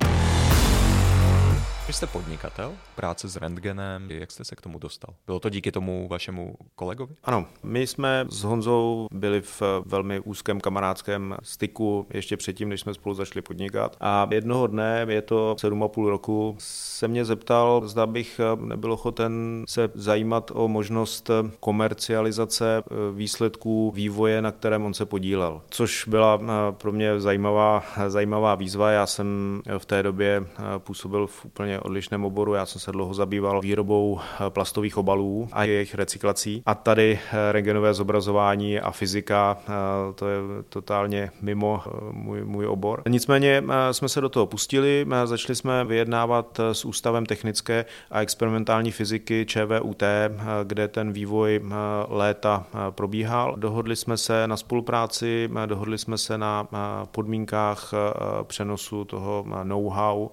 Vy 1.89 1.93
jste 1.93 2.07
podnikatel, 2.07 2.73
práce 2.95 3.27
s 3.27 3.35
rentgenem, 3.35 4.11
jak 4.11 4.31
jste 4.31 4.43
se 4.43 4.55
k 4.55 4.61
tomu 4.61 4.79
dostal? 4.79 5.13
Bylo 5.25 5.39
to 5.39 5.49
díky 5.49 5.71
tomu 5.71 6.07
vašemu 6.07 6.55
kolegovi? 6.75 7.15
Ano, 7.23 7.45
my 7.63 7.87
jsme 7.87 8.25
s 8.29 8.43
Honzou 8.43 9.07
byli 9.11 9.41
v 9.41 9.61
velmi 9.85 10.19
úzkém 10.19 10.61
kamarádském 10.61 11.35
styku 11.43 12.07
ještě 12.13 12.37
předtím, 12.37 12.69
než 12.69 12.81
jsme 12.81 12.93
spolu 12.93 13.15
začali 13.15 13.41
podnikat. 13.41 13.97
A 13.99 14.27
jednoho 14.31 14.67
dne, 14.67 15.05
je 15.09 15.21
to 15.21 15.55
7,5 15.59 16.07
roku, 16.07 16.55
se 16.59 17.07
mě 17.07 17.25
zeptal, 17.25 17.81
zda 17.85 18.05
bych 18.05 18.41
nebyl 18.55 18.93
ochoten 18.93 19.63
se 19.67 19.89
zajímat 19.93 20.51
o 20.53 20.67
možnost 20.67 21.29
komercializace 21.59 22.83
výsledků 23.13 23.91
vývoje, 23.91 24.41
na 24.41 24.51
kterém 24.51 24.85
on 24.85 24.93
se 24.93 25.05
podílel. 25.05 25.61
Což 25.69 26.07
byla 26.07 26.39
pro 26.71 26.91
mě 26.91 27.19
zajímavá, 27.19 27.83
zajímavá 28.07 28.55
výzva. 28.55 28.91
Já 28.91 29.05
jsem 29.05 29.61
v 29.77 29.85
té 29.85 30.03
době 30.03 30.45
působil 30.77 31.27
v 31.27 31.45
úplně 31.45 31.78
odlišném 31.81 32.25
oboru. 32.25 32.53
Já 32.53 32.65
jsem 32.65 32.81
se 32.81 32.91
dlouho 32.91 33.13
zabýval 33.13 33.61
výrobou 33.61 34.19
eh, 34.19 34.49
plastových 34.49 34.97
obalů 34.97 35.49
a 35.51 35.63
jejich 35.63 35.95
recyklací. 35.95 36.63
A 36.65 36.75
tady 36.75 37.19
eh, 37.31 37.51
rengenové 37.51 37.93
zobrazování 37.93 38.79
a 38.79 38.91
fyzika, 38.91 39.57
eh, 39.59 39.71
to 40.15 40.27
je 40.27 40.37
totálně 40.69 41.31
mimo 41.41 41.83
můj, 42.11 42.43
můj 42.43 42.67
obor. 42.67 43.01
Nicméně 43.07 43.63
jsme 43.91 44.09
se 44.09 44.21
do 44.21 44.29
toho 44.29 44.45
pustili, 44.45 45.05
začali 45.25 45.55
jsme 45.55 45.85
vyjednávat 45.85 46.59
s 46.71 46.85
Ústavem 46.85 47.25
technické 47.25 47.85
a 48.11 48.21
experimentální 48.21 48.91
fyziky 48.91 49.45
ČVUT, 49.45 50.03
kde 50.63 50.87
ten 50.87 51.11
vývoj 51.11 51.61
léta 52.07 52.65
probíhal. 52.89 53.55
Dohodli 53.57 53.95
jsme 53.95 54.17
se 54.17 54.47
na 54.47 54.57
spolupráci, 54.57 55.49
dohodli 55.65 55.97
jsme 55.97 56.17
se 56.17 56.37
na 56.37 56.67
podmínkách 57.11 57.93
přenosu 58.43 59.05
toho 59.05 59.45
know-how 59.63 60.29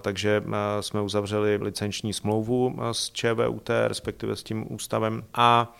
takže 0.00 0.42
eh, 0.46 0.82
jsme 0.82 1.00
uzavřeli 1.00 1.56
licenční 1.56 2.12
smlouvu 2.12 2.76
eh, 2.78 2.94
s 2.94 3.10
ČVUT, 3.10 3.70
respektive 3.86 4.36
s 4.36 4.42
tím 4.42 4.72
ústavem. 4.72 5.24
A 5.34 5.74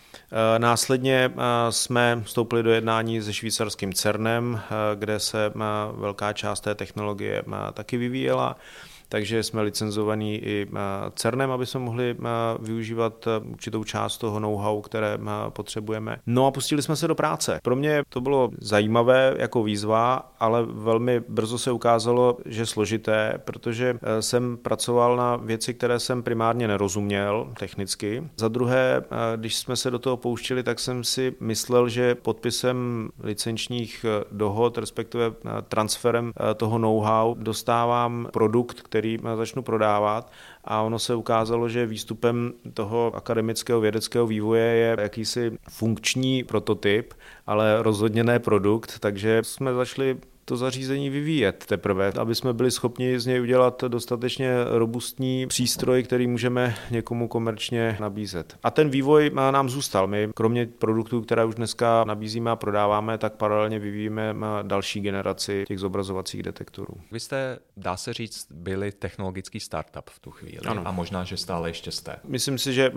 následně 0.59 1.33
jsme 1.71 2.21
vstoupili 2.25 2.63
do 2.63 2.71
jednání 2.71 3.23
se 3.23 3.33
švýcarským 3.33 3.93
CERNem, 3.93 4.61
kde 4.95 5.21
se 5.21 5.53
velká 5.93 6.33
část 6.33 6.61
té 6.61 6.75
technologie 6.75 7.43
taky 7.73 7.97
vyvíjela 7.97 8.57
takže 9.09 9.43
jsme 9.43 9.63
licenzovaní 9.63 10.35
i 10.37 10.67
eh, 10.69 10.79
CERNem, 11.17 11.51
aby 11.51 11.67
jsme 11.67 11.81
mohli 11.81 12.11
eh, 12.11 12.25
využívat 12.61 13.27
eh, 13.27 13.49
určitou 13.49 13.85
část 13.85 14.19
toho 14.19 14.41
know-how, 14.41 14.81
které 14.81 15.19
potřebujeme. 15.49 16.17
No 16.27 16.47
a 16.47 16.51
pustili 16.51 16.83
jsme 16.83 16.97
se 16.97 17.09
do 17.09 17.15
práce. 17.15 17.61
Pro 17.63 17.77
mě 17.77 18.03
to 18.09 18.21
bylo 18.21 18.51
zajímavé 18.59 19.35
jako 19.39 19.63
výzva, 19.63 20.33
ale 20.41 20.63
velmi 20.63 21.21
brzo 21.29 21.59
se 21.59 21.73
ukázalo, 21.73 22.39
že 22.47 22.67
složité, 22.67 23.41
protože 23.45 23.99
jsem 24.21 24.57
pracoval 24.57 25.17
na 25.17 25.37
věci, 25.37 25.75
které 25.75 25.99
jsem 25.99 26.23
primárně 26.23 26.69
nerozuměl 26.69 27.53
technicky. 27.59 28.25
Za 28.37 28.49
druhé, 28.49 29.05
když 29.37 29.57
jsme 29.57 29.77
se 29.77 29.91
do 29.91 29.99
toho 29.99 30.17
pouštili, 30.17 30.63
tak 30.63 30.81
jsem 30.81 31.05
si 31.05 31.35
myslel, 31.41 31.89
že 31.89 32.15
podpisem 32.15 33.09
licenčních 33.23 34.07
dohod, 34.33 34.79
respektive 34.79 35.33
transferem 35.69 36.33
toho 36.57 36.79
know-how, 36.79 37.35
dostávám 37.35 38.29
produkt, 38.33 38.83
který 38.95 39.19
který 39.19 39.37
začnu 39.37 39.63
prodávat. 39.63 40.33
A 40.65 40.83
ono 40.83 40.99
se 40.99 41.15
ukázalo, 41.15 41.69
že 41.69 41.87
výstupem 41.87 42.53
toho 42.75 43.13
akademického 43.15 43.81
vědeckého 43.81 44.27
vývoje 44.27 44.65
je 44.65 44.97
jakýsi 45.01 45.59
funkční 45.71 46.45
prototyp, 46.45 47.15
ale 47.47 47.83
rozhodně 47.83 48.25
ne 48.25 48.39
produkt, 48.39 48.99
takže 48.99 49.43
jsme 49.43 49.75
začali 49.75 50.17
to 50.45 50.57
zařízení 50.57 51.11
vyvíjet 51.11 51.65
teprve, 51.67 52.13
aby 52.19 52.35
jsme 52.35 52.53
byli 52.53 52.71
schopni 52.71 53.21
z 53.21 53.27
něj 53.27 53.41
udělat 53.41 53.85
dostatečně 53.89 54.55
robustní 54.71 55.47
přístroj, 55.47 56.03
který 56.03 56.27
můžeme 56.27 56.75
někomu 56.91 57.29
komerčně 57.29 57.97
nabízet. 58.01 58.57
A 58.63 58.71
ten 58.71 58.91
vývoj 58.91 59.31
nám 59.35 59.69
zůstal. 59.69 60.07
My 60.07 60.29
kromě 60.35 60.67
produktů, 60.67 61.21
které 61.21 61.45
už 61.45 61.55
dneska 61.55 62.05
nabízíme 62.05 62.51
a 62.51 62.57
prodáváme, 62.57 63.19
tak 63.19 63.35
paralelně 63.35 63.79
vyvíjíme 63.79 64.35
další 64.63 65.01
generaci 65.01 65.65
těch 65.69 65.79
zobrazovacích 65.79 66.43
detektorů. 66.43 66.95
Vy 67.13 67.21
jste, 67.21 67.59
dá 67.77 67.97
se 67.97 68.13
říct, 68.13 68.47
byli 68.51 68.93
technologický 68.93 69.61
startup 69.61 70.11
v 70.11 70.19
tu 70.19 70.31
chvíli 70.31 70.59
ano. 70.67 70.83
a 70.85 70.93
možná, 70.93 71.25
že 71.25 71.37
stále 71.37 71.71
ještě 71.71 71.91
jste. 71.91 72.17
Myslím 72.25 72.59
si, 72.59 72.73
že 72.73 72.93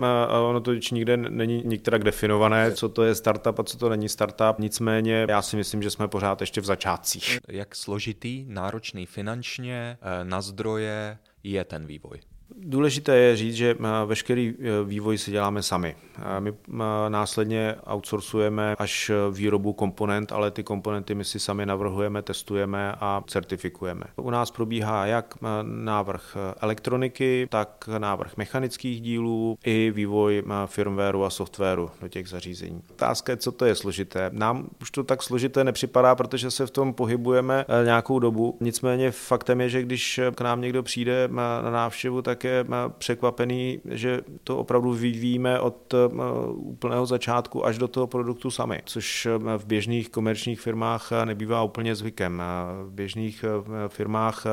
ono 0.48 0.60
to 0.60 0.72
nikde 0.92 1.16
není 1.16 1.62
nikterak 1.64 2.04
definované, 2.04 2.72
co 2.72 2.88
to 2.88 3.02
je 3.02 3.14
startup 3.14 3.58
a 3.58 3.62
co 3.62 3.78
to 3.78 3.88
není 3.88 4.08
startup. 4.08 4.58
Nicméně 4.58 5.26
já 5.28 5.42
si 5.42 5.56
myslím, 5.56 5.82
že 5.82 5.90
jsme 5.90 6.08
pořád 6.08 6.40
ještě 6.40 6.60
v 6.60 6.64
začátcích 6.64 7.37
jak 7.48 7.76
složitý, 7.76 8.44
náročný 8.48 9.06
finančně, 9.06 9.98
eh, 10.00 10.24
na 10.24 10.40
zdroje 10.40 11.18
je 11.42 11.64
ten 11.64 11.86
vývoj. 11.86 12.20
Důležité 12.62 13.16
je 13.16 13.36
říct, 13.36 13.54
že 13.54 13.76
eh, 13.80 14.06
veškerý 14.06 14.54
eh, 14.58 14.84
vývoj 14.84 15.18
si 15.18 15.30
děláme 15.30 15.62
sami. 15.62 15.96
My 16.38 16.54
následně 17.08 17.74
outsourcujeme 17.86 18.74
až 18.78 19.10
výrobu 19.32 19.72
komponent, 19.72 20.32
ale 20.32 20.50
ty 20.50 20.62
komponenty 20.62 21.14
my 21.14 21.24
si 21.24 21.40
sami 21.40 21.66
navrhujeme, 21.66 22.22
testujeme 22.22 22.92
a 23.00 23.22
certifikujeme. 23.26 24.04
U 24.16 24.30
nás 24.30 24.50
probíhá 24.50 25.06
jak 25.06 25.34
návrh 25.62 26.36
elektroniky, 26.60 27.46
tak 27.50 27.88
návrh 27.98 28.36
mechanických 28.36 29.00
dílů 29.00 29.58
i 29.64 29.92
vývoj 29.94 30.42
firmwareu 30.66 31.22
a 31.22 31.30
softwaru 31.30 31.90
do 32.00 32.08
těch 32.08 32.28
zařízení. 32.28 32.82
Otázka 32.90 33.32
je, 33.32 33.36
co 33.36 33.52
to 33.52 33.64
je 33.64 33.74
složité. 33.74 34.30
Nám 34.32 34.68
už 34.80 34.90
to 34.90 35.04
tak 35.04 35.22
složité 35.22 35.64
nepřipadá, 35.64 36.14
protože 36.14 36.50
se 36.50 36.66
v 36.66 36.70
tom 36.70 36.94
pohybujeme 36.94 37.64
nějakou 37.84 38.18
dobu. 38.18 38.56
Nicméně 38.60 39.10
faktem 39.10 39.60
je, 39.60 39.68
že 39.68 39.82
když 39.82 40.20
k 40.34 40.40
nám 40.40 40.60
někdo 40.60 40.82
přijde 40.82 41.28
na 41.62 41.70
návštěvu, 41.70 42.22
tak 42.22 42.44
také 42.48 42.64
překvapený, 42.98 43.80
že 43.84 44.20
to 44.44 44.58
opravdu 44.58 44.92
vyvíjíme 44.92 45.60
od 45.60 45.94
úplného 46.54 47.06
začátku 47.06 47.66
až 47.66 47.78
do 47.78 47.88
toho 47.88 48.06
produktu 48.06 48.50
sami, 48.50 48.82
což 48.84 49.28
v 49.56 49.66
běžných 49.66 50.10
komerčních 50.10 50.60
firmách 50.60 51.10
nebývá 51.24 51.62
úplně 51.62 51.94
zvykem. 51.94 52.42
V 52.84 52.90
běžných 52.90 53.44
firmách 53.88 54.44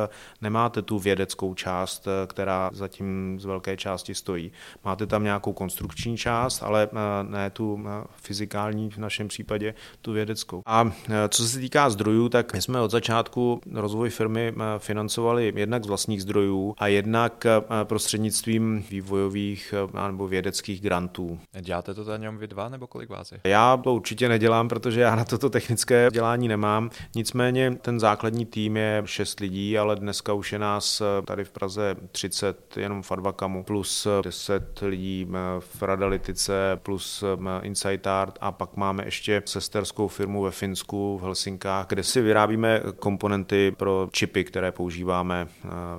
nemáte 0.42 0.82
tu 0.82 1.00
vědeckou 1.00 1.54
část, 1.54 2.08
která 2.28 2.70
zatím 2.74 3.40
z 3.40 3.46
velké 3.46 3.78
části 3.78 4.16
stojí. 4.16 4.52
Máte 4.86 5.08
tam 5.08 5.24
nějakou 5.24 5.54
konstrukční 5.54 6.18
část, 6.18 6.64
ale 6.64 6.90
ne 7.24 7.50
tu 7.50 7.86
fyzikální 8.16 8.90
v 8.90 8.98
našem 8.98 9.28
případě, 9.28 9.74
tu 10.02 10.12
vědeckou. 10.12 10.62
A 10.66 10.92
co 11.30 11.48
se 11.48 11.60
týká 11.60 11.90
zdrojů, 11.90 12.30
tak 12.30 12.54
my 12.54 12.62
jsme 12.62 12.82
od 12.82 12.92
začátku 12.92 13.62
rozvoj 13.74 14.10
firmy 14.10 14.54
financovali 14.78 15.54
jednak 15.56 15.84
z 15.84 15.88
vlastních 15.88 16.22
zdrojů 16.22 16.75
a 16.78 16.88
jednak 16.88 17.46
prostřednictvím 17.86 18.84
vývojových 18.89 19.74
nebo 20.08 20.27
vědeckých 20.27 20.82
grantů. 20.82 21.39
Děláte 21.62 21.94
to 21.94 22.06
tady 22.06 22.27
vy 22.38 22.48
dva 22.48 22.70
nebo 22.70 22.88
kolik 22.88 23.10
vás 23.10 23.32
je? 23.32 23.39
Já 23.44 23.77
to 23.77 23.94
určitě 23.94 24.30
nedělám, 24.30 24.68
protože 24.68 25.01
já 25.01 25.15
na 25.15 25.25
toto 25.25 25.50
technické 25.50 26.10
dělání 26.12 26.48
nemám. 26.48 26.89
Nicméně 27.15 27.75
ten 27.82 28.00
základní 28.00 28.46
tým 28.46 28.77
je 28.77 29.04
6 29.06 29.39
lidí, 29.39 29.77
ale 29.77 29.96
dneska 29.96 30.34
už 30.34 30.51
je 30.51 30.60
nás 30.60 31.01
tady 31.25 31.44
v 31.44 31.51
Praze 31.51 31.96
30 32.12 32.77
jenom 32.77 33.01
v 33.01 33.12
Advakamu, 33.12 33.63
plus 33.63 34.08
10 34.24 34.80
lidí 34.82 35.27
v 35.60 35.82
Radalitice, 35.82 36.80
plus 36.84 37.24
Insight 37.62 38.08
Art 38.08 38.38
a 38.42 38.51
pak 38.51 38.75
máme 38.75 39.06
ještě 39.06 39.42
sesterskou 39.46 40.08
firmu 40.08 40.44
ve 40.44 40.51
Finsku, 40.51 41.18
v 41.18 41.22
Helsinkách, 41.22 41.88
kde 41.88 42.04
si 42.04 42.22
vyrábíme 42.22 42.82
komponenty 43.00 43.72
pro 43.77 44.10
čipy, 44.12 44.44
které 44.44 44.72
používáme 44.72 45.48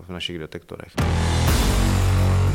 v 0.00 0.09
našich 0.09 0.38
detektorech. 0.38 0.93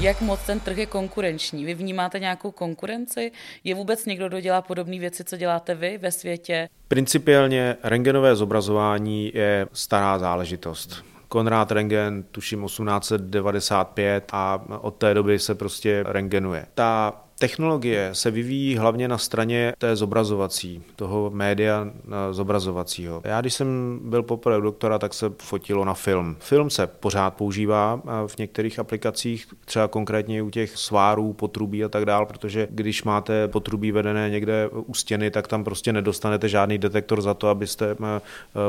Jak 0.01 0.21
moc 0.21 0.39
ten 0.45 0.59
trh 0.59 0.77
je 0.77 0.85
konkurenční? 0.85 1.65
Vy 1.65 1.73
vnímáte 1.73 2.19
nějakou 2.19 2.51
konkurenci? 2.51 3.31
Je 3.63 3.75
vůbec 3.75 4.05
někdo, 4.05 4.27
kdo 4.27 4.39
dělá 4.39 4.61
podobné 4.61 4.99
věci, 4.99 5.23
co 5.23 5.37
děláte 5.37 5.75
vy 5.75 5.97
ve 5.97 6.11
světě? 6.11 6.69
Principiálně 6.87 7.77
rengenové 7.83 8.35
zobrazování 8.35 9.31
je 9.35 9.67
stará 9.73 10.19
záležitost. 10.19 11.05
Konrad 11.27 11.71
Rengen, 11.71 12.23
tuším 12.23 12.65
1895 12.65 14.23
a 14.31 14.61
od 14.81 14.95
té 14.95 15.13
doby 15.13 15.39
se 15.39 15.55
prostě 15.55 16.03
rengenuje. 16.07 16.65
Ta 16.75 17.13
Technologie 17.41 18.09
se 18.13 18.31
vyvíjí 18.31 18.77
hlavně 18.77 19.07
na 19.07 19.17
straně 19.17 19.73
té 19.77 19.95
zobrazovací, 19.95 20.83
toho 20.95 21.29
média 21.33 21.87
zobrazovacího. 22.31 23.21
Já 23.23 23.41
když 23.41 23.53
jsem 23.53 23.99
byl 24.03 24.23
poprvé 24.23 24.57
u 24.57 24.61
doktora, 24.61 24.99
tak 24.99 25.13
se 25.13 25.31
fotilo 25.37 25.85
na 25.85 25.93
film. 25.93 26.35
Film 26.39 26.69
se 26.69 26.87
pořád 26.87 27.33
používá 27.33 28.01
v 28.27 28.37
některých 28.37 28.79
aplikacích, 28.79 29.47
třeba 29.65 29.87
konkrétně 29.87 30.41
u 30.41 30.49
těch 30.49 30.77
svárů, 30.77 31.33
potrubí 31.33 31.83
a 31.83 31.89
tak 31.89 32.05
dál, 32.05 32.25
protože 32.25 32.67
když 32.71 33.03
máte 33.03 33.47
potrubí 33.47 33.91
vedené 33.91 34.29
někde 34.29 34.69
u 34.69 34.93
stěny, 34.93 35.31
tak 35.31 35.47
tam 35.47 35.63
prostě 35.63 35.93
nedostanete 35.93 36.49
žádný 36.49 36.77
detektor 36.77 37.21
za 37.21 37.33
to, 37.33 37.47
abyste 37.47 37.95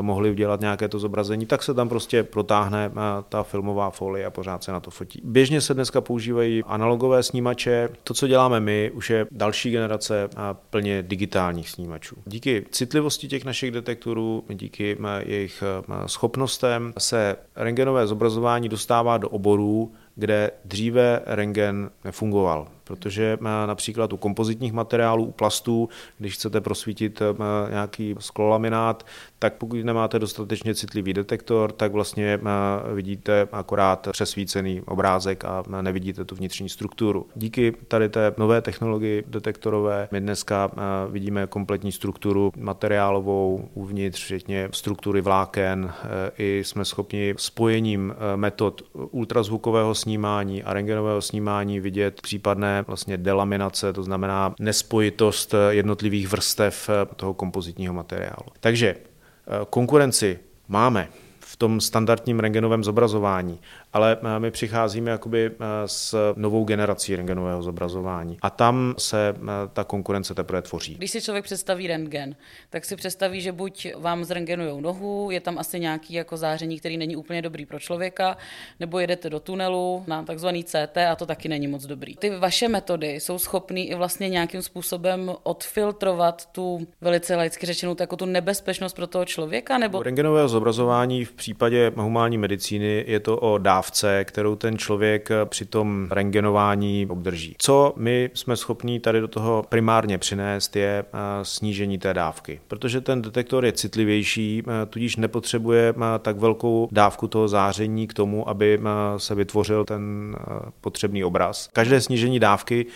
mohli 0.01 0.31
udělat 0.31 0.61
nějaké 0.61 0.89
to 0.89 0.99
zobrazení, 0.99 1.47
tak 1.47 1.63
se 1.63 1.75
tam 1.75 1.89
prostě 1.89 2.23
protáhne 2.23 2.91
ta 3.29 3.43
filmová 3.43 3.91
folie 3.91 4.27
a 4.27 4.31
pořád 4.31 4.65
se 4.65 4.73
na 4.73 4.81
to 4.81 4.91
fotí. 4.91 5.21
Běžně 5.25 5.61
se 5.61 5.75
dneska 5.75 6.01
používají 6.01 6.63
analogové 6.67 7.23
snímače. 7.23 7.89
To, 8.05 8.15
co 8.15 8.27
děláme 8.27 8.62
my, 8.63 8.91
už 8.91 9.11
je 9.11 9.27
další 9.31 9.71
generace 9.71 10.29
plně 10.71 11.03
digitálních 11.03 11.71
snímačů. 11.71 12.17
Díky 12.27 12.67
citlivosti 12.71 13.29
těch 13.29 13.45
našich 13.45 13.71
detektorů, 13.71 14.45
díky 14.49 14.97
jejich 15.27 15.63
schopnostem 16.07 16.93
se 16.99 17.37
rengenové 17.57 18.07
zobrazování 18.07 18.69
dostává 18.69 19.19
do 19.19 19.29
oborů, 19.29 19.93
kde 20.15 20.51
dříve 20.65 21.21
rengen 21.27 21.91
nefungoval 22.05 22.69
protože 22.85 23.39
například 23.41 24.13
u 24.13 24.17
kompozitních 24.17 24.73
materiálů, 24.73 25.25
u 25.25 25.33
plastů, 25.33 25.89
když 26.19 26.35
chcete 26.35 26.61
prosvítit 26.61 27.23
eh, 27.23 27.71
nějaký 27.71 28.15
sklolaminát, 28.19 29.07
tak 29.39 29.55
pokud 29.55 29.77
nemáte 29.77 30.19
dostatečně 30.19 30.75
citlivý 30.75 31.13
detektor, 31.13 31.73
tak 31.73 31.93
vlastně 31.93 32.41
eh, 32.43 32.95
vidíte 32.95 33.49
akorát 33.53 34.09
přesvícený 34.13 34.81
obrázek 34.81 35.45
a 35.45 35.65
nevidíte 35.81 36.25
tu 36.25 36.35
vnitřní 36.35 36.69
strukturu. 36.69 37.27
Díky 37.35 37.73
tady 37.89 38.09
té 38.09 38.35
nové 38.39 38.61
technologii 38.61 39.25
detektorové 39.27 40.09
my 40.13 40.21
dneska 40.21 40.71
eh, 40.73 40.81
vidíme 41.11 41.47
kompletní 41.47 41.93
strukturu 41.93 42.53
materiálovou 42.57 43.69
uvnitř, 43.75 44.25
včetně 44.25 44.69
struktury 44.73 45.21
vláken, 45.21 45.93
i 46.39 46.63
jsme 46.65 46.85
schopni 46.85 47.35
spojením 47.37 48.15
metod 48.37 48.83
ultrazvukového 48.95 49.95
snímání 49.95 50.63
a 50.63 50.73
rengenového 50.73 51.23
snímání 51.23 51.81
vidět 51.81 52.23
případné 52.23 52.82
vlastně 52.87 53.17
delaminace, 53.17 53.93
to 53.93 54.03
znamená 54.03 54.55
nespojitost 54.61 55.55
jednotlivých 55.71 56.29
vrstev 56.29 56.91
toho 57.17 57.35
kompozitního 57.35 57.95
materiálu. 57.95 58.49
Takže 58.61 58.89
eh, 58.97 59.51
konkurenci 59.71 60.39
máme 60.69 61.09
v 61.41 61.57
tom 61.57 61.81
standardním 61.81 62.41
rengenovém 62.41 62.85
zobrazování, 62.85 63.61
ale 63.93 64.17
eh, 64.23 64.41
my 64.41 64.51
přicházíme 64.51 65.11
jakoby 65.11 65.47
eh, 65.47 65.65
s 65.87 66.33
novou 66.37 66.65
generací 66.65 67.17
rengenového 67.17 67.63
zobrazování 67.63 68.39
a 68.43 68.51
tam 68.51 68.95
se 68.99 69.35
eh, 69.37 69.49
ta 69.73 69.85
konkurence 69.85 70.35
teprve 70.35 70.63
tvoří. 70.63 70.95
Když 70.95 71.11
si 71.11 71.23
člověk 71.23 71.45
představí 71.45 71.87
rengen, 71.87 72.37
tak 72.71 72.85
si 72.85 72.97
představí, 72.97 73.41
že 73.41 73.53
buď 73.53 73.87
vám 73.99 74.25
zrengenujou 74.25 74.81
nohu, 74.81 75.31
je 75.31 75.41
tam 75.41 75.59
asi 75.59 75.81
nějaký 75.81 76.15
jako 76.15 76.37
záření, 76.37 76.79
který 76.79 76.97
není 76.97 77.17
úplně 77.17 77.43
dobrý 77.43 77.67
pro 77.67 77.79
člověka, 77.79 78.37
nebo 78.81 78.99
jedete 78.99 79.31
do 79.31 79.41
tunelu 79.41 80.05
na 80.07 80.23
takzvaný 80.23 80.65
CT 80.65 80.97
a 81.11 81.17
to 81.17 81.27
taky 81.27 81.49
není 81.49 81.67
moc 81.67 81.87
dobrý. 81.87 82.17
Ty 82.17 82.31
vaše 82.31 82.69
metody 82.69 83.15
jsou 83.15 83.39
schopné 83.39 83.81
i 83.81 83.95
vlastně 83.95 84.29
nějakým 84.29 84.63
způsobem 84.63 85.33
odfiltrovat 85.43 86.47
tu 86.47 86.87
velice 87.01 87.37
laicky 87.37 87.67
řečenou 87.67 87.97
jako 88.01 88.17
tu 88.17 88.25
nebezpečnost 88.25 88.97
pro 88.97 89.07
toho 89.07 89.25
člověka? 89.25 89.79
Nebo... 89.79 89.99
U 89.99 90.03
rengenového 90.03 90.49
zobrazování 90.49 91.25
v 91.25 91.33
případě 91.33 91.93
humánní 91.97 92.39
medicíny 92.39 93.05
je 93.07 93.21
to 93.21 93.39
o 93.39 93.59
dávce 93.59 93.82
dávce, 93.83 94.25
kterou 94.25 94.57
ten 94.57 94.79
člověk 94.79 95.29
při 95.45 95.65
tom 95.65 96.09
rengenování 96.11 97.07
obdrží. 97.11 97.55
Co 97.59 97.93
my 97.97 98.31
jsme 98.35 98.57
schopni 98.57 99.01
tady 99.01 99.21
do 99.21 99.29
toho 99.29 99.65
primárně 99.69 100.19
přinést, 100.19 100.77
je 100.77 101.05
eh, 101.13 101.19
snížení 101.43 101.99
té 101.99 102.15
dávky, 102.15 102.61
protože 102.69 103.01
ten 103.01 103.23
detektor 103.23 103.65
je 103.65 103.73
citlivější, 103.73 104.63
eh, 104.67 104.87
tudíž 104.87 105.17
nepotřebuje 105.17 105.95
eh, 105.97 106.19
tak 106.19 106.39
velkou 106.39 106.89
dávku 106.93 107.29
toho 107.29 107.49
záření 107.49 108.07
k 108.07 108.15
tomu, 108.15 108.49
aby 108.49 108.81
se 109.17 109.35
vytvořil 109.35 109.85
ten 109.85 110.37
potřebný 110.81 111.25
obraz. 111.25 111.69
Každé 111.73 112.01
snížení 112.01 112.41
dávky 112.41 112.87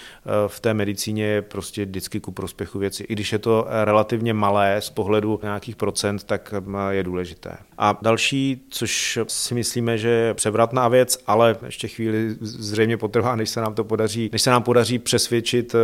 v 0.46 0.60
té 0.60 0.74
medicíně 0.74 1.24
je 1.24 1.42
prostě 1.42 1.84
vždycky 1.84 2.20
ku 2.20 2.32
prospěchu 2.32 2.78
věci. 2.78 3.04
I 3.08 3.12
když 3.12 3.32
je 3.32 3.38
to 3.38 3.66
relativně 3.84 4.34
malé 4.34 4.80
z 4.80 4.90
pohledu 4.90 5.40
nějakých 5.42 5.76
procent, 5.76 6.24
tak 6.24 6.54
je 6.90 7.02
důležité. 7.02 7.56
A 7.78 7.98
další, 8.02 8.66
což 8.70 9.18
si 9.28 9.54
myslíme, 9.54 9.98
že 9.98 10.08
je 10.08 10.34
převratná 10.76 10.88
věc, 10.88 11.18
ale 11.26 11.56
ještě 11.66 11.88
chvíli 11.88 12.36
zřejmě 12.40 12.96
potrvá, 12.96 13.36
než 13.36 13.50
se 13.50 13.60
nám 13.60 13.74
to 13.74 13.84
podaří, 13.84 14.30
než 14.32 14.42
se 14.42 14.50
nám 14.50 14.62
podaří 14.62 14.98
přesvědčit 14.98 15.74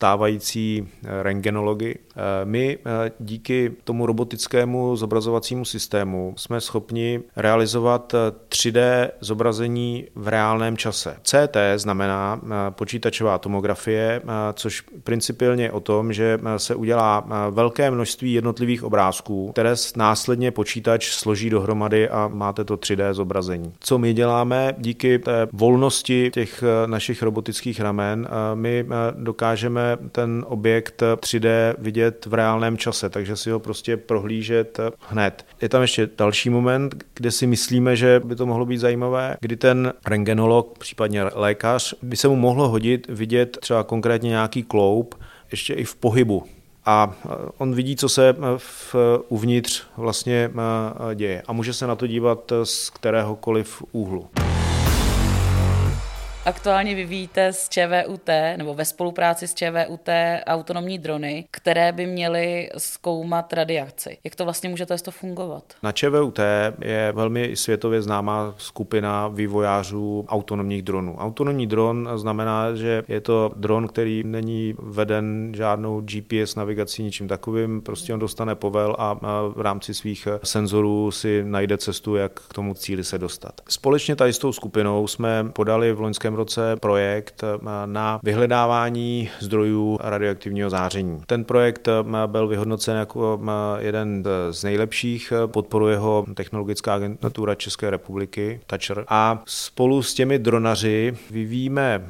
stávající 0.00 0.88
eh, 1.04 1.22
rengenology. 1.22 1.94
Eh, 1.98 2.44
my 2.44 2.78
eh, 2.78 3.10
díky 3.20 3.72
tomu 3.84 4.06
robotickému 4.06 4.96
zobrazovacímu 4.96 5.64
systému 5.64 6.34
jsme 6.36 6.60
schopni 6.60 7.20
realizovat 7.36 8.14
3D 8.48 9.10
zobrazení 9.20 10.06
v 10.14 10.28
reálném 10.28 10.76
čase. 10.76 11.16
CT 11.22 11.56
znamená 11.76 12.40
počítačová 12.70 13.38
tomografie, 13.38 14.22
což 14.54 14.80
principiálně 15.04 15.64
je 15.64 15.72
o 15.72 15.80
tom, 15.80 16.12
že 16.12 16.38
se 16.56 16.74
udělá 16.74 17.24
velké 17.50 17.90
množství 17.90 18.32
jednotlivých 18.32 18.84
obrázků, 18.84 19.50
které 19.52 19.74
následně 19.96 20.50
počítač 20.50 21.10
složí 21.10 21.50
dohromady 21.50 22.08
a 22.08 22.28
máte 22.28 22.64
to 22.64 22.76
3D 22.76 23.12
zobrazení. 23.12 23.72
Co 23.80 23.98
my 23.98 24.09
děláme 24.14 24.74
díky 24.78 25.18
té 25.18 25.48
volnosti 25.52 26.30
těch 26.34 26.64
našich 26.86 27.22
robotických 27.22 27.80
ramen, 27.80 28.28
my 28.54 28.86
dokážeme 29.16 29.98
ten 30.12 30.44
objekt 30.48 31.02
3D 31.14 31.74
vidět 31.78 32.26
v 32.26 32.34
reálném 32.34 32.76
čase, 32.78 33.10
takže 33.10 33.36
si 33.36 33.50
ho 33.50 33.60
prostě 33.60 33.96
prohlížet 33.96 34.80
hned. 35.00 35.46
Je 35.62 35.68
tam 35.68 35.82
ještě 35.82 36.08
další 36.18 36.50
moment, 36.50 37.04
kde 37.14 37.30
si 37.30 37.46
myslíme, 37.46 37.96
že 37.96 38.20
by 38.24 38.36
to 38.36 38.46
mohlo 38.46 38.66
být 38.66 38.78
zajímavé, 38.78 39.36
kdy 39.40 39.56
ten 39.56 39.92
rengenolog, 40.06 40.78
případně 40.78 41.24
lékař, 41.24 41.94
by 42.02 42.16
se 42.16 42.28
mu 42.28 42.36
mohlo 42.36 42.68
hodit 42.68 43.06
vidět 43.08 43.58
třeba 43.60 43.84
konkrétně 43.84 44.28
nějaký 44.28 44.62
kloup, 44.62 45.14
ještě 45.50 45.74
i 45.74 45.84
v 45.84 45.96
pohybu, 45.96 46.44
a 46.90 47.14
on 47.58 47.74
vidí, 47.74 47.96
co 47.96 48.08
se 48.08 48.36
v, 48.56 48.96
uvnitř 49.28 49.82
vlastně 49.96 50.50
děje 51.14 51.42
a 51.46 51.52
může 51.52 51.72
se 51.72 51.86
na 51.86 51.96
to 51.96 52.06
dívat 52.06 52.52
z 52.64 52.90
kteréhokoliv 52.90 53.82
úhlu. 53.92 54.28
Aktuálně 56.50 56.94
vyvíjíte 56.94 57.46
s 57.46 57.68
ČVUT 57.68 58.28
nebo 58.56 58.74
ve 58.74 58.84
spolupráci 58.84 59.48
s 59.48 59.54
ČVUT 59.54 60.08
autonomní 60.46 60.98
drony, 60.98 61.44
které 61.50 61.92
by 61.92 62.06
měly 62.06 62.70
zkoumat 62.78 63.52
radiaci. 63.52 64.18
Jak 64.24 64.36
to 64.36 64.44
vlastně 64.44 64.68
může 64.68 64.86
to 64.86 65.10
fungovat? 65.10 65.64
Na 65.82 65.92
ČVUT 65.92 66.38
je 66.84 67.12
velmi 67.12 67.56
světově 67.56 68.02
známá 68.02 68.54
skupina 68.58 69.28
vývojářů 69.28 70.24
autonomních 70.28 70.82
dronů. 70.82 71.16
Autonomní 71.18 71.66
dron 71.66 72.08
znamená, 72.16 72.74
že 72.74 73.02
je 73.08 73.20
to 73.20 73.52
dron, 73.56 73.88
který 73.88 74.22
není 74.26 74.74
veden 74.78 75.52
žádnou 75.56 76.00
GPS 76.00 76.54
navigací, 76.54 77.02
ničím 77.02 77.28
takovým, 77.28 77.80
prostě 77.80 78.14
on 78.14 78.20
dostane 78.20 78.54
povel 78.54 78.96
a 78.98 79.14
v 79.56 79.60
rámci 79.60 79.94
svých 79.94 80.28
senzorů 80.44 81.10
si 81.10 81.44
najde 81.44 81.78
cestu, 81.78 82.16
jak 82.16 82.32
k 82.32 82.54
tomu 82.54 82.74
cíli 82.74 83.04
se 83.04 83.18
dostat. 83.18 83.60
Společně 83.68 84.16
tady 84.16 84.32
s 84.32 84.38
tou 84.38 84.52
skupinou 84.52 85.06
jsme 85.06 85.44
podali 85.52 85.92
v 85.92 86.00
loňském 86.00 86.39
roce 86.40 86.76
projekt 86.76 87.44
na 87.86 88.20
vyhledávání 88.22 89.30
zdrojů 89.40 89.98
radioaktivního 90.00 90.70
záření. 90.70 91.22
Ten 91.26 91.44
projekt 91.44 91.88
byl 92.26 92.48
vyhodnocen 92.48 92.96
jako 92.96 93.40
jeden 93.78 94.24
z 94.50 94.64
nejlepších, 94.64 95.32
podporuje 95.46 95.96
ho 95.96 96.24
Technologická 96.34 96.94
agentura 96.94 97.54
České 97.54 97.90
republiky, 97.90 98.60
TAČR, 98.66 99.04
a 99.08 99.42
spolu 99.46 100.02
s 100.02 100.14
těmi 100.14 100.38
dronaři 100.38 101.16
vyvíjíme 101.30 102.02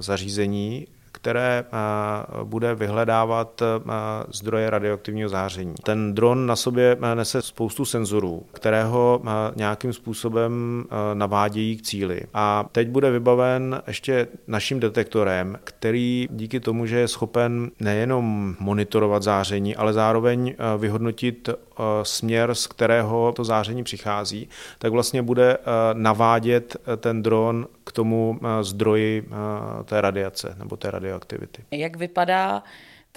zařízení, 0.00 0.86
které 1.20 1.64
eh, 1.66 2.44
bude 2.44 2.74
vyhledávat 2.74 3.62
eh, 3.62 3.90
zdroje 4.32 4.70
radioaktivního 4.70 5.28
záření. 5.28 5.74
Ten 5.84 6.14
dron 6.14 6.46
na 6.46 6.56
sobě 6.56 6.96
eh, 7.02 7.14
nese 7.14 7.42
spoustu 7.42 7.84
senzorů, 7.84 8.46
které 8.52 8.84
ho 8.84 9.22
nějakým 9.56 9.92
způsobem 9.92 10.84
navádějí 11.14 11.76
k 11.76 11.82
cíli. 11.82 12.20
A 12.34 12.64
teď 12.72 12.88
bude 12.88 13.10
vybaven 13.10 13.82
ještě 13.86 14.28
naším 14.46 14.80
detektorem, 14.80 15.58
který 15.64 16.28
díky 16.30 16.60
tomu, 16.60 16.86
že 16.86 16.98
je 16.98 17.08
schopen 17.08 17.70
nejenom 17.80 18.56
monitorovat 18.60 19.22
záření, 19.22 19.76
ale 19.76 19.92
zároveň 19.92 20.54
vyhodnotit 20.78 21.48
směr, 22.02 22.54
z 22.54 22.66
kterého 22.66 23.32
to 23.32 23.44
záření 23.44 23.84
přichází, 23.84 24.48
tak 24.78 24.92
vlastně 24.92 25.22
bude 25.22 25.58
navádět 25.92 26.76
ten 26.96 27.22
dron 27.22 27.66
k 27.84 27.92
tomu 27.92 28.40
zdroji 28.60 29.28
té 29.84 30.00
radiace 30.00 30.56
nebo 30.58 30.76
té 30.76 30.90
radioaktivity. 30.90 31.64
Jak 31.70 31.96
vypadá 31.96 32.62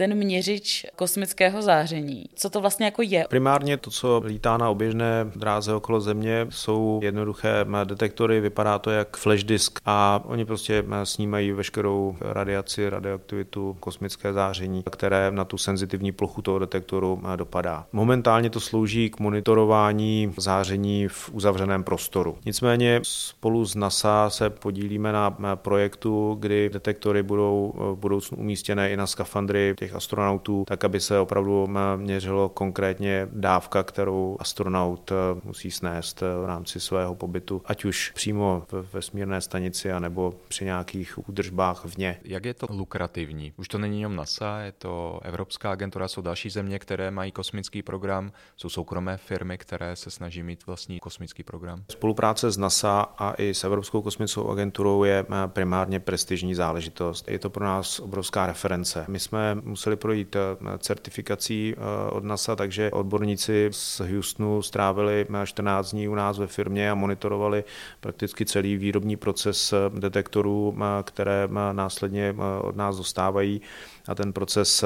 ten 0.02 0.16
měřič 0.16 0.86
kosmického 0.96 1.62
záření. 1.62 2.26
Co 2.36 2.50
to 2.50 2.62
vlastně 2.62 2.86
jako 2.86 3.02
je? 3.02 3.26
Primárně 3.30 3.78
to, 3.78 3.92
co 3.92 4.22
lítá 4.26 4.58
na 4.58 4.70
oběžné 4.70 5.32
dráze 5.36 5.74
okolo 5.74 6.02
Země, 6.02 6.48
jsou 6.50 7.00
jednoduché 7.04 7.66
detektory, 7.84 8.42
vypadá 8.42 8.80
to 8.80 8.90
jak 8.92 9.18
flash 9.18 9.44
disk 9.44 9.80
a 9.86 10.22
oni 10.26 10.46
prostě 10.46 10.84
snímají 11.04 11.52
veškerou 11.52 12.16
radiaci, 12.22 12.90
radioaktivitu, 12.90 13.78
kosmické 13.80 14.34
záření, 14.34 14.84
které 14.92 15.32
na 15.32 15.46
tu 15.46 15.58
senzitivní 15.58 16.12
plochu 16.12 16.42
toho 16.42 16.60
detektoru 16.60 17.22
dopadá. 17.36 17.86
Momentálně 17.92 18.50
to 18.50 18.60
slouží 18.60 19.10
k 19.10 19.20
monitorování 19.20 20.34
záření 20.38 21.08
v 21.08 21.30
uzavřeném 21.34 21.84
prostoru. 21.84 22.38
Nicméně 22.46 23.00
spolu 23.04 23.66
s 23.66 23.76
NASA 23.76 24.30
se 24.30 24.50
podílíme 24.50 25.12
na 25.12 25.56
projektu, 25.56 26.38
kdy 26.40 26.70
detektory 26.70 27.24
budou 27.24 27.74
v 27.76 27.96
budoucnu 27.96 28.38
umístěné 28.38 28.92
i 28.92 28.98
na 28.98 29.08
skafandry 29.08 29.74
těch 29.78 29.91
astronautů, 29.96 30.64
tak 30.68 30.84
aby 30.84 31.00
se 31.00 31.20
opravdu 31.20 31.70
měřilo 31.96 32.50
konkrétně 32.50 33.28
dávka, 33.32 33.84
kterou 33.84 34.38
astronaut 34.40 35.12
eh, 35.12 35.42
musí 35.44 35.72
snést 35.72 36.24
eh, 36.24 36.26
v 36.42 36.46
rámci 36.46 36.80
svého 36.80 37.16
pobytu, 37.16 37.62
ať 37.66 37.86
už 37.86 38.12
přímo 38.16 38.64
v 38.72 38.94
vesmírné 38.94 39.42
stanici, 39.42 39.92
anebo 39.92 40.34
při 40.48 40.66
nějakých 40.66 41.30
údržbách 41.30 41.86
vně. 41.86 42.20
Jak 42.24 42.46
je 42.46 42.54
to 42.54 42.68
lukrativní? 42.70 43.54
Už 43.58 43.68
to 43.68 43.78
není 43.78 44.02
jenom 44.02 44.16
NASA, 44.16 44.60
je 44.60 44.72
to 44.72 45.20
Evropská 45.24 45.72
agentura, 45.72 46.08
jsou 46.08 46.22
další 46.22 46.50
země, 46.50 46.80
které 46.80 47.12
mají 47.12 47.32
kosmický 47.32 47.82
program, 47.82 48.32
jsou 48.58 48.70
soukromé 48.70 49.18
firmy, 49.18 49.58
které 49.58 49.96
se 49.96 50.12
snaží 50.12 50.44
mít 50.44 50.66
vlastní 50.66 51.00
kosmický 51.00 51.44
program. 51.44 51.84
Spolupráce 51.92 52.52
s 52.52 52.58
NASA 52.58 53.02
a 53.02 53.34
i 53.34 53.54
s 53.54 53.64
Evropskou 53.64 54.02
kosmickou 54.02 54.50
agenturou 54.50 55.04
je 55.04 55.26
eh, 55.30 55.48
primárně 55.48 56.00
prestižní 56.00 56.56
záležitost. 56.56 57.28
Je 57.30 57.40
to 57.40 57.50
pro 57.50 57.66
nás 57.66 58.00
obrovská 58.00 58.46
reference. 58.46 59.06
My 59.08 59.20
jsme 59.20 59.58
museli 59.72 59.96
projít 59.96 60.36
eh, 60.36 60.78
certifikací 60.78 61.76
eh, 61.78 62.12
od 62.12 62.24
NASA, 62.24 62.56
takže 62.56 62.92
odborníci 62.92 63.70
z 63.72 64.00
Houstonu 64.00 64.62
strávili 64.62 65.28
14 65.46 65.88
eh, 65.88 65.96
dní 65.96 66.08
u 66.08 66.16
nás 66.16 66.38
ve 66.38 66.48
firmě 66.48 66.92
a 66.92 66.96
monitorovali 66.96 67.64
prakticky 68.00 68.46
celý 68.46 68.78
výrobní 68.78 69.18
proces 69.18 69.74
detektorů, 70.00 70.78
které 71.04 71.48
následně 71.72 72.36
od 72.62 72.76
nás 72.76 72.98
dostávají 72.98 73.62
a 74.08 74.16
ten 74.16 74.34
proces 74.34 74.84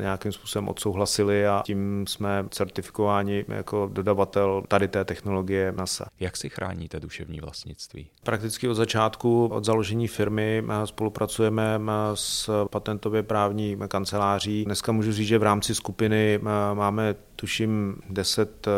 nějakým 0.00 0.32
způsobem 0.32 0.68
odsouhlasili 0.68 1.46
a 1.46 1.62
tím 1.66 2.04
jsme 2.08 2.44
certifikováni 2.50 3.44
jako 3.48 3.90
dodavatel 3.92 4.62
tady 4.68 4.88
té 4.88 5.04
technologie 5.04 5.72
NASA. 5.76 6.06
Jak 6.20 6.36
si 6.36 6.48
chráníte 6.48 7.00
duševní 7.00 7.40
vlastnictví? 7.40 8.06
Prakticky 8.22 8.68
od 8.68 8.74
začátku, 8.74 9.46
od 9.46 9.64
založení 9.64 10.08
firmy 10.08 10.64
spolupracujeme 10.84 11.80
s 12.14 12.50
patentově 12.68 13.22
právní 13.22 13.78
kanceláří. 13.88 14.64
Dneska 14.64 14.92
můžu 14.92 15.12
říct, 15.12 15.28
že 15.28 15.38
v 15.38 15.42
rámci 15.42 15.74
skupiny 15.74 16.40
máme 16.74 17.14
tuším 17.36 17.96
10 18.10 18.68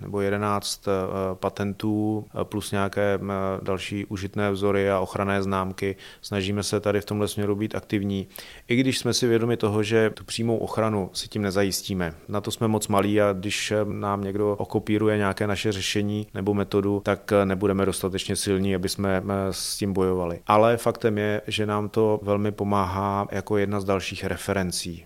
nebo 0.00 0.20
11 0.20 0.88
eh, 0.88 0.90
patentů 1.34 2.24
eh, 2.40 2.44
plus 2.44 2.70
nějaké 2.70 3.14
eh, 3.14 3.18
další 3.62 4.04
užitné 4.04 4.50
vzory 4.50 4.90
a 4.90 5.00
ochranné 5.00 5.42
známky. 5.42 5.96
Snažíme 6.22 6.62
se 6.62 6.80
tady 6.80 7.00
v 7.00 7.04
tomhle 7.04 7.28
směru 7.28 7.56
být 7.56 7.74
aktivní. 7.74 8.26
I 8.68 8.76
když 8.76 8.98
jsme 8.98 9.14
si 9.14 9.26
vědomi 9.26 9.56
toho, 9.56 9.82
že 9.82 10.10
tu 10.10 10.24
přímou 10.24 10.56
ochranu 10.56 11.10
si 11.12 11.28
tím 11.28 11.42
nezajistíme. 11.42 12.14
Na 12.28 12.40
to 12.40 12.50
jsme 12.50 12.68
moc 12.68 12.88
malí 12.88 13.20
a 13.20 13.32
když 13.32 13.72
nám 13.84 14.24
někdo 14.24 14.56
okopíruje 14.56 15.16
nějaké 15.16 15.46
naše 15.46 15.72
řešení 15.72 16.26
nebo 16.34 16.54
metodu, 16.54 17.02
tak 17.04 17.32
nebudeme 17.44 17.86
dostatečně 17.86 18.36
silní, 18.36 18.74
aby 18.74 18.88
jsme 18.88 19.22
s 19.50 19.76
tím 19.76 19.92
bojovali. 19.92 20.40
Ale 20.46 20.76
faktem 20.76 21.18
je, 21.18 21.42
že 21.46 21.66
nám 21.66 21.88
to 21.88 22.20
velmi 22.22 22.52
pomáhá 22.52 23.28
jako 23.30 23.56
jedna 23.56 23.80
z 23.80 23.84
dalších 23.84 24.24
referencí 24.24 25.04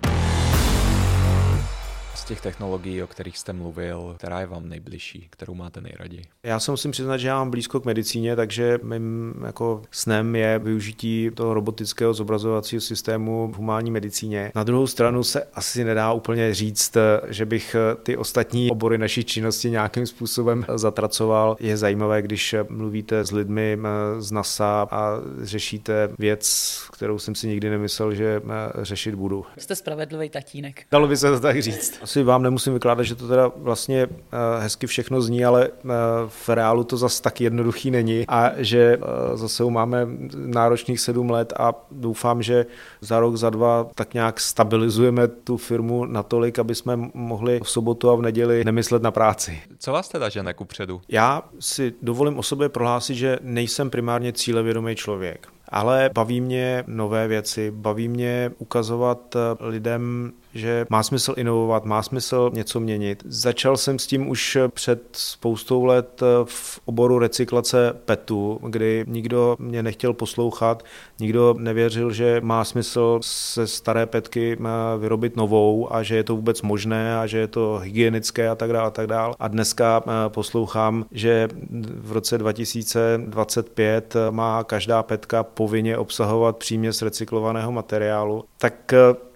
těch 2.25 2.41
technologií, 2.41 3.03
o 3.03 3.07
kterých 3.07 3.39
jste 3.39 3.53
mluvil, 3.53 4.15
která 4.19 4.41
je 4.41 4.47
vám 4.47 4.69
nejbližší, 4.69 5.27
kterou 5.31 5.55
máte 5.55 5.81
nejraději? 5.81 6.23
Já 6.43 6.61
se 6.61 6.71
musím 6.71 6.91
přiznat, 6.91 7.17
že 7.17 7.29
já 7.29 7.39
mám 7.39 7.51
blízko 7.51 7.81
k 7.81 7.85
medicíně, 7.85 8.37
takže 8.37 8.79
mým 8.83 9.35
jako 9.47 9.83
snem 9.91 10.37
je 10.37 10.59
využití 10.59 11.31
toho 11.35 11.55
robotického 11.55 12.15
zobrazovacího 12.15 12.81
systému 12.81 13.53
v 13.53 13.57
humánní 13.57 13.91
medicíně. 13.91 14.53
Na 14.55 14.65
druhou 14.65 14.87
stranu 14.87 15.25
se 15.25 15.43
asi 15.55 15.85
nedá 15.85 16.13
úplně 16.13 16.55
říct, 16.55 16.97
že 17.29 17.47
bych 17.47 17.77
ty 18.03 18.17
ostatní 18.17 18.71
obory 18.71 18.99
naší 18.99 19.25
činnosti 19.25 19.71
nějakým 19.71 20.07
způsobem 20.07 20.67
zatracoval. 20.75 21.57
Je 21.61 21.77
zajímavé, 21.77 22.23
když 22.23 22.55
mluvíte 22.69 23.25
s 23.25 23.33
lidmi 23.33 23.79
z 24.19 24.33
NASA 24.33 24.89
a 24.91 25.11
řešíte 25.43 26.09
věc, 26.19 26.75
kterou 26.93 27.19
jsem 27.19 27.35
si 27.35 27.49
nikdy 27.49 27.71
nemyslel, 27.71 28.15
že 28.15 28.43
řešit 28.83 29.15
budu. 29.15 29.47
Jste 29.59 29.77
spravedlivý 29.77 30.31
tatínek. 30.31 30.87
Dalo 30.91 31.09
by 31.09 31.17
se 31.17 31.31
to 31.31 31.41
tak 31.41 31.63
říct 31.63 32.01
asi 32.15 32.23
vám 32.23 32.43
nemusím 32.43 32.73
vykládat, 32.73 33.03
že 33.03 33.15
to 33.15 33.29
teda 33.29 33.51
vlastně 33.57 34.03
eh, 34.03 34.63
hezky 34.63 34.87
všechno 34.87 35.21
zní, 35.21 35.45
ale 35.45 35.69
eh, 35.69 35.89
v 36.29 36.49
reálu 36.49 36.85
to 36.85 36.97
zase 36.97 37.23
tak 37.23 37.41
jednoduchý 37.41 37.91
není 37.91 38.25
a 38.29 38.53
že 38.57 38.99
eh, 38.99 39.37
zase 39.37 39.65
máme 39.65 40.07
náročných 40.35 41.01
sedm 41.01 41.31
let 41.31 41.53
a 41.59 41.73
doufám, 41.91 42.43
že 42.43 42.67
za 43.01 43.21
rok, 43.21 43.37
za 43.37 43.51
dva 43.51 43.87
tak 43.95 44.15
nějak 44.15 44.41
stabilizujeme 44.41 45.29
tu 45.29 45.57
firmu 45.57 46.05
natolik, 46.05 46.59
aby 46.59 46.75
jsme 46.75 46.97
mohli 47.15 47.61
v 47.65 47.71
sobotu 47.71 48.11
a 48.11 48.15
v 48.15 48.23
neděli 48.23 48.65
nemyslet 48.65 49.03
na 49.03 49.11
práci. 49.11 49.61
Co 49.79 49.93
vás 49.93 50.09
teda 50.09 50.29
žene 50.29 50.55
kupředu? 50.55 51.01
Já 51.09 51.43
si 51.61 51.95
dovolím 52.03 52.39
o 52.39 52.43
sobě 52.43 52.69
prohlásit, 52.69 53.17
že 53.17 53.39
nejsem 53.43 53.91
primárně 53.91 54.33
cílevědomý 54.33 54.95
člověk 54.97 55.49
ale 55.69 56.11
baví 56.15 56.41
mě 56.41 56.85
nové 56.87 57.29
věci, 57.29 57.71
baví 57.71 58.09
mě 58.09 58.51
ukazovat 58.59 59.37
lidem 59.61 60.33
že 60.55 60.87
má 60.91 61.03
smysl 61.03 61.35
inovovat, 61.37 61.85
má 61.85 62.03
smysl 62.03 62.51
něco 62.55 62.81
měnit. 62.81 63.23
Začal 63.27 63.77
jsem 63.77 63.99
s 63.99 64.07
tím 64.07 64.29
už 64.29 64.59
před 64.69 65.03
spoustou 65.13 65.85
let 65.85 66.23
v 66.45 66.81
oboru 66.85 67.19
recyklace 67.19 67.97
PETu, 68.05 68.61
kdy 68.69 69.05
nikdo 69.09 69.57
mě 69.59 69.83
nechtěl 69.83 70.13
poslouchat, 70.13 70.85
nikdo 71.21 71.55
nevěřil, 71.59 72.13
že 72.13 72.41
má 72.45 72.65
smysl 72.65 73.19
se 73.23 73.67
staré 73.67 74.07
petky 74.07 74.59
vyrobit 74.99 75.37
novou 75.37 75.95
a 75.95 76.03
že 76.03 76.17
je 76.17 76.25
to 76.25 76.37
vůbec 76.37 76.63
možné 76.63 77.19
a 77.19 77.27
že 77.27 77.39
je 77.39 77.47
to 77.47 77.81
hygienické 77.83 78.49
a 78.49 78.55
tak 78.55 78.73
dále 78.73 78.87
a 78.87 78.91
tak 78.91 79.07
dále. 79.07 79.35
A 79.39 79.49
dneska 79.49 80.03
poslouchám, 80.29 81.05
že 81.13 81.49
v 81.97 82.13
roce 82.13 82.39
2025 82.39 84.17
má 84.31 84.65
každá 84.65 85.03
petka 85.03 85.43
povinně 85.43 85.99
obsahovat 85.99 86.57
příměs 86.57 87.03
recyklovaného 87.03 87.73
materiálu. 87.73 88.45
Tak 88.59 88.95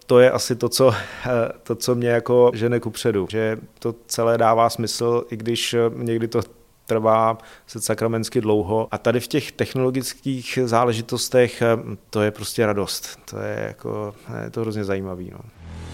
to 0.09 0.21
je 0.21 0.31
asi 0.31 0.57
to, 0.57 0.69
co, 0.69 0.95
eh, 1.27 1.29
to, 1.63 1.75
co 1.75 1.95
mě 1.95 2.09
jako 2.09 2.51
žene 2.55 2.81
kupředu, 2.81 3.27
že 3.31 3.57
to 3.79 3.95
celé 4.07 4.39
dává 4.39 4.71
smysl, 4.71 5.25
i 5.31 5.37
když 5.37 5.75
eh, 5.75 5.79
někdy 5.95 6.29
to 6.29 6.41
trvá 6.87 7.39
se 7.67 7.81
sakramensky 7.81 8.41
dlouho 8.41 8.89
a 8.91 8.99
tady 8.99 9.21
v 9.21 9.29
těch 9.29 9.53
technologických 9.53 10.59
záležitostech 10.65 11.63
to 12.11 12.23
je 12.23 12.31
prostě 12.31 12.67
radost. 12.67 13.19
To 13.31 13.39
je 13.39 13.65
jako, 13.67 14.15
je 14.45 14.51
to 14.51 14.61
hrozně 14.61 14.85
zajímavý. 14.85 15.31
No. 15.33 15.39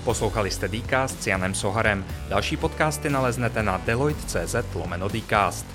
Poslouchali 0.05 0.51
jste 0.51 0.69
Dcast 0.69 1.23
s 1.23 1.27
Janem 1.27 1.55
Soharem. 1.55 2.05
Další 2.29 2.57
podcasty 2.57 3.11
naleznete 3.11 3.63
na 3.63 3.79
deloitte.cz 3.87 4.55
lomeno 4.75 5.09
Dcast. 5.09 5.67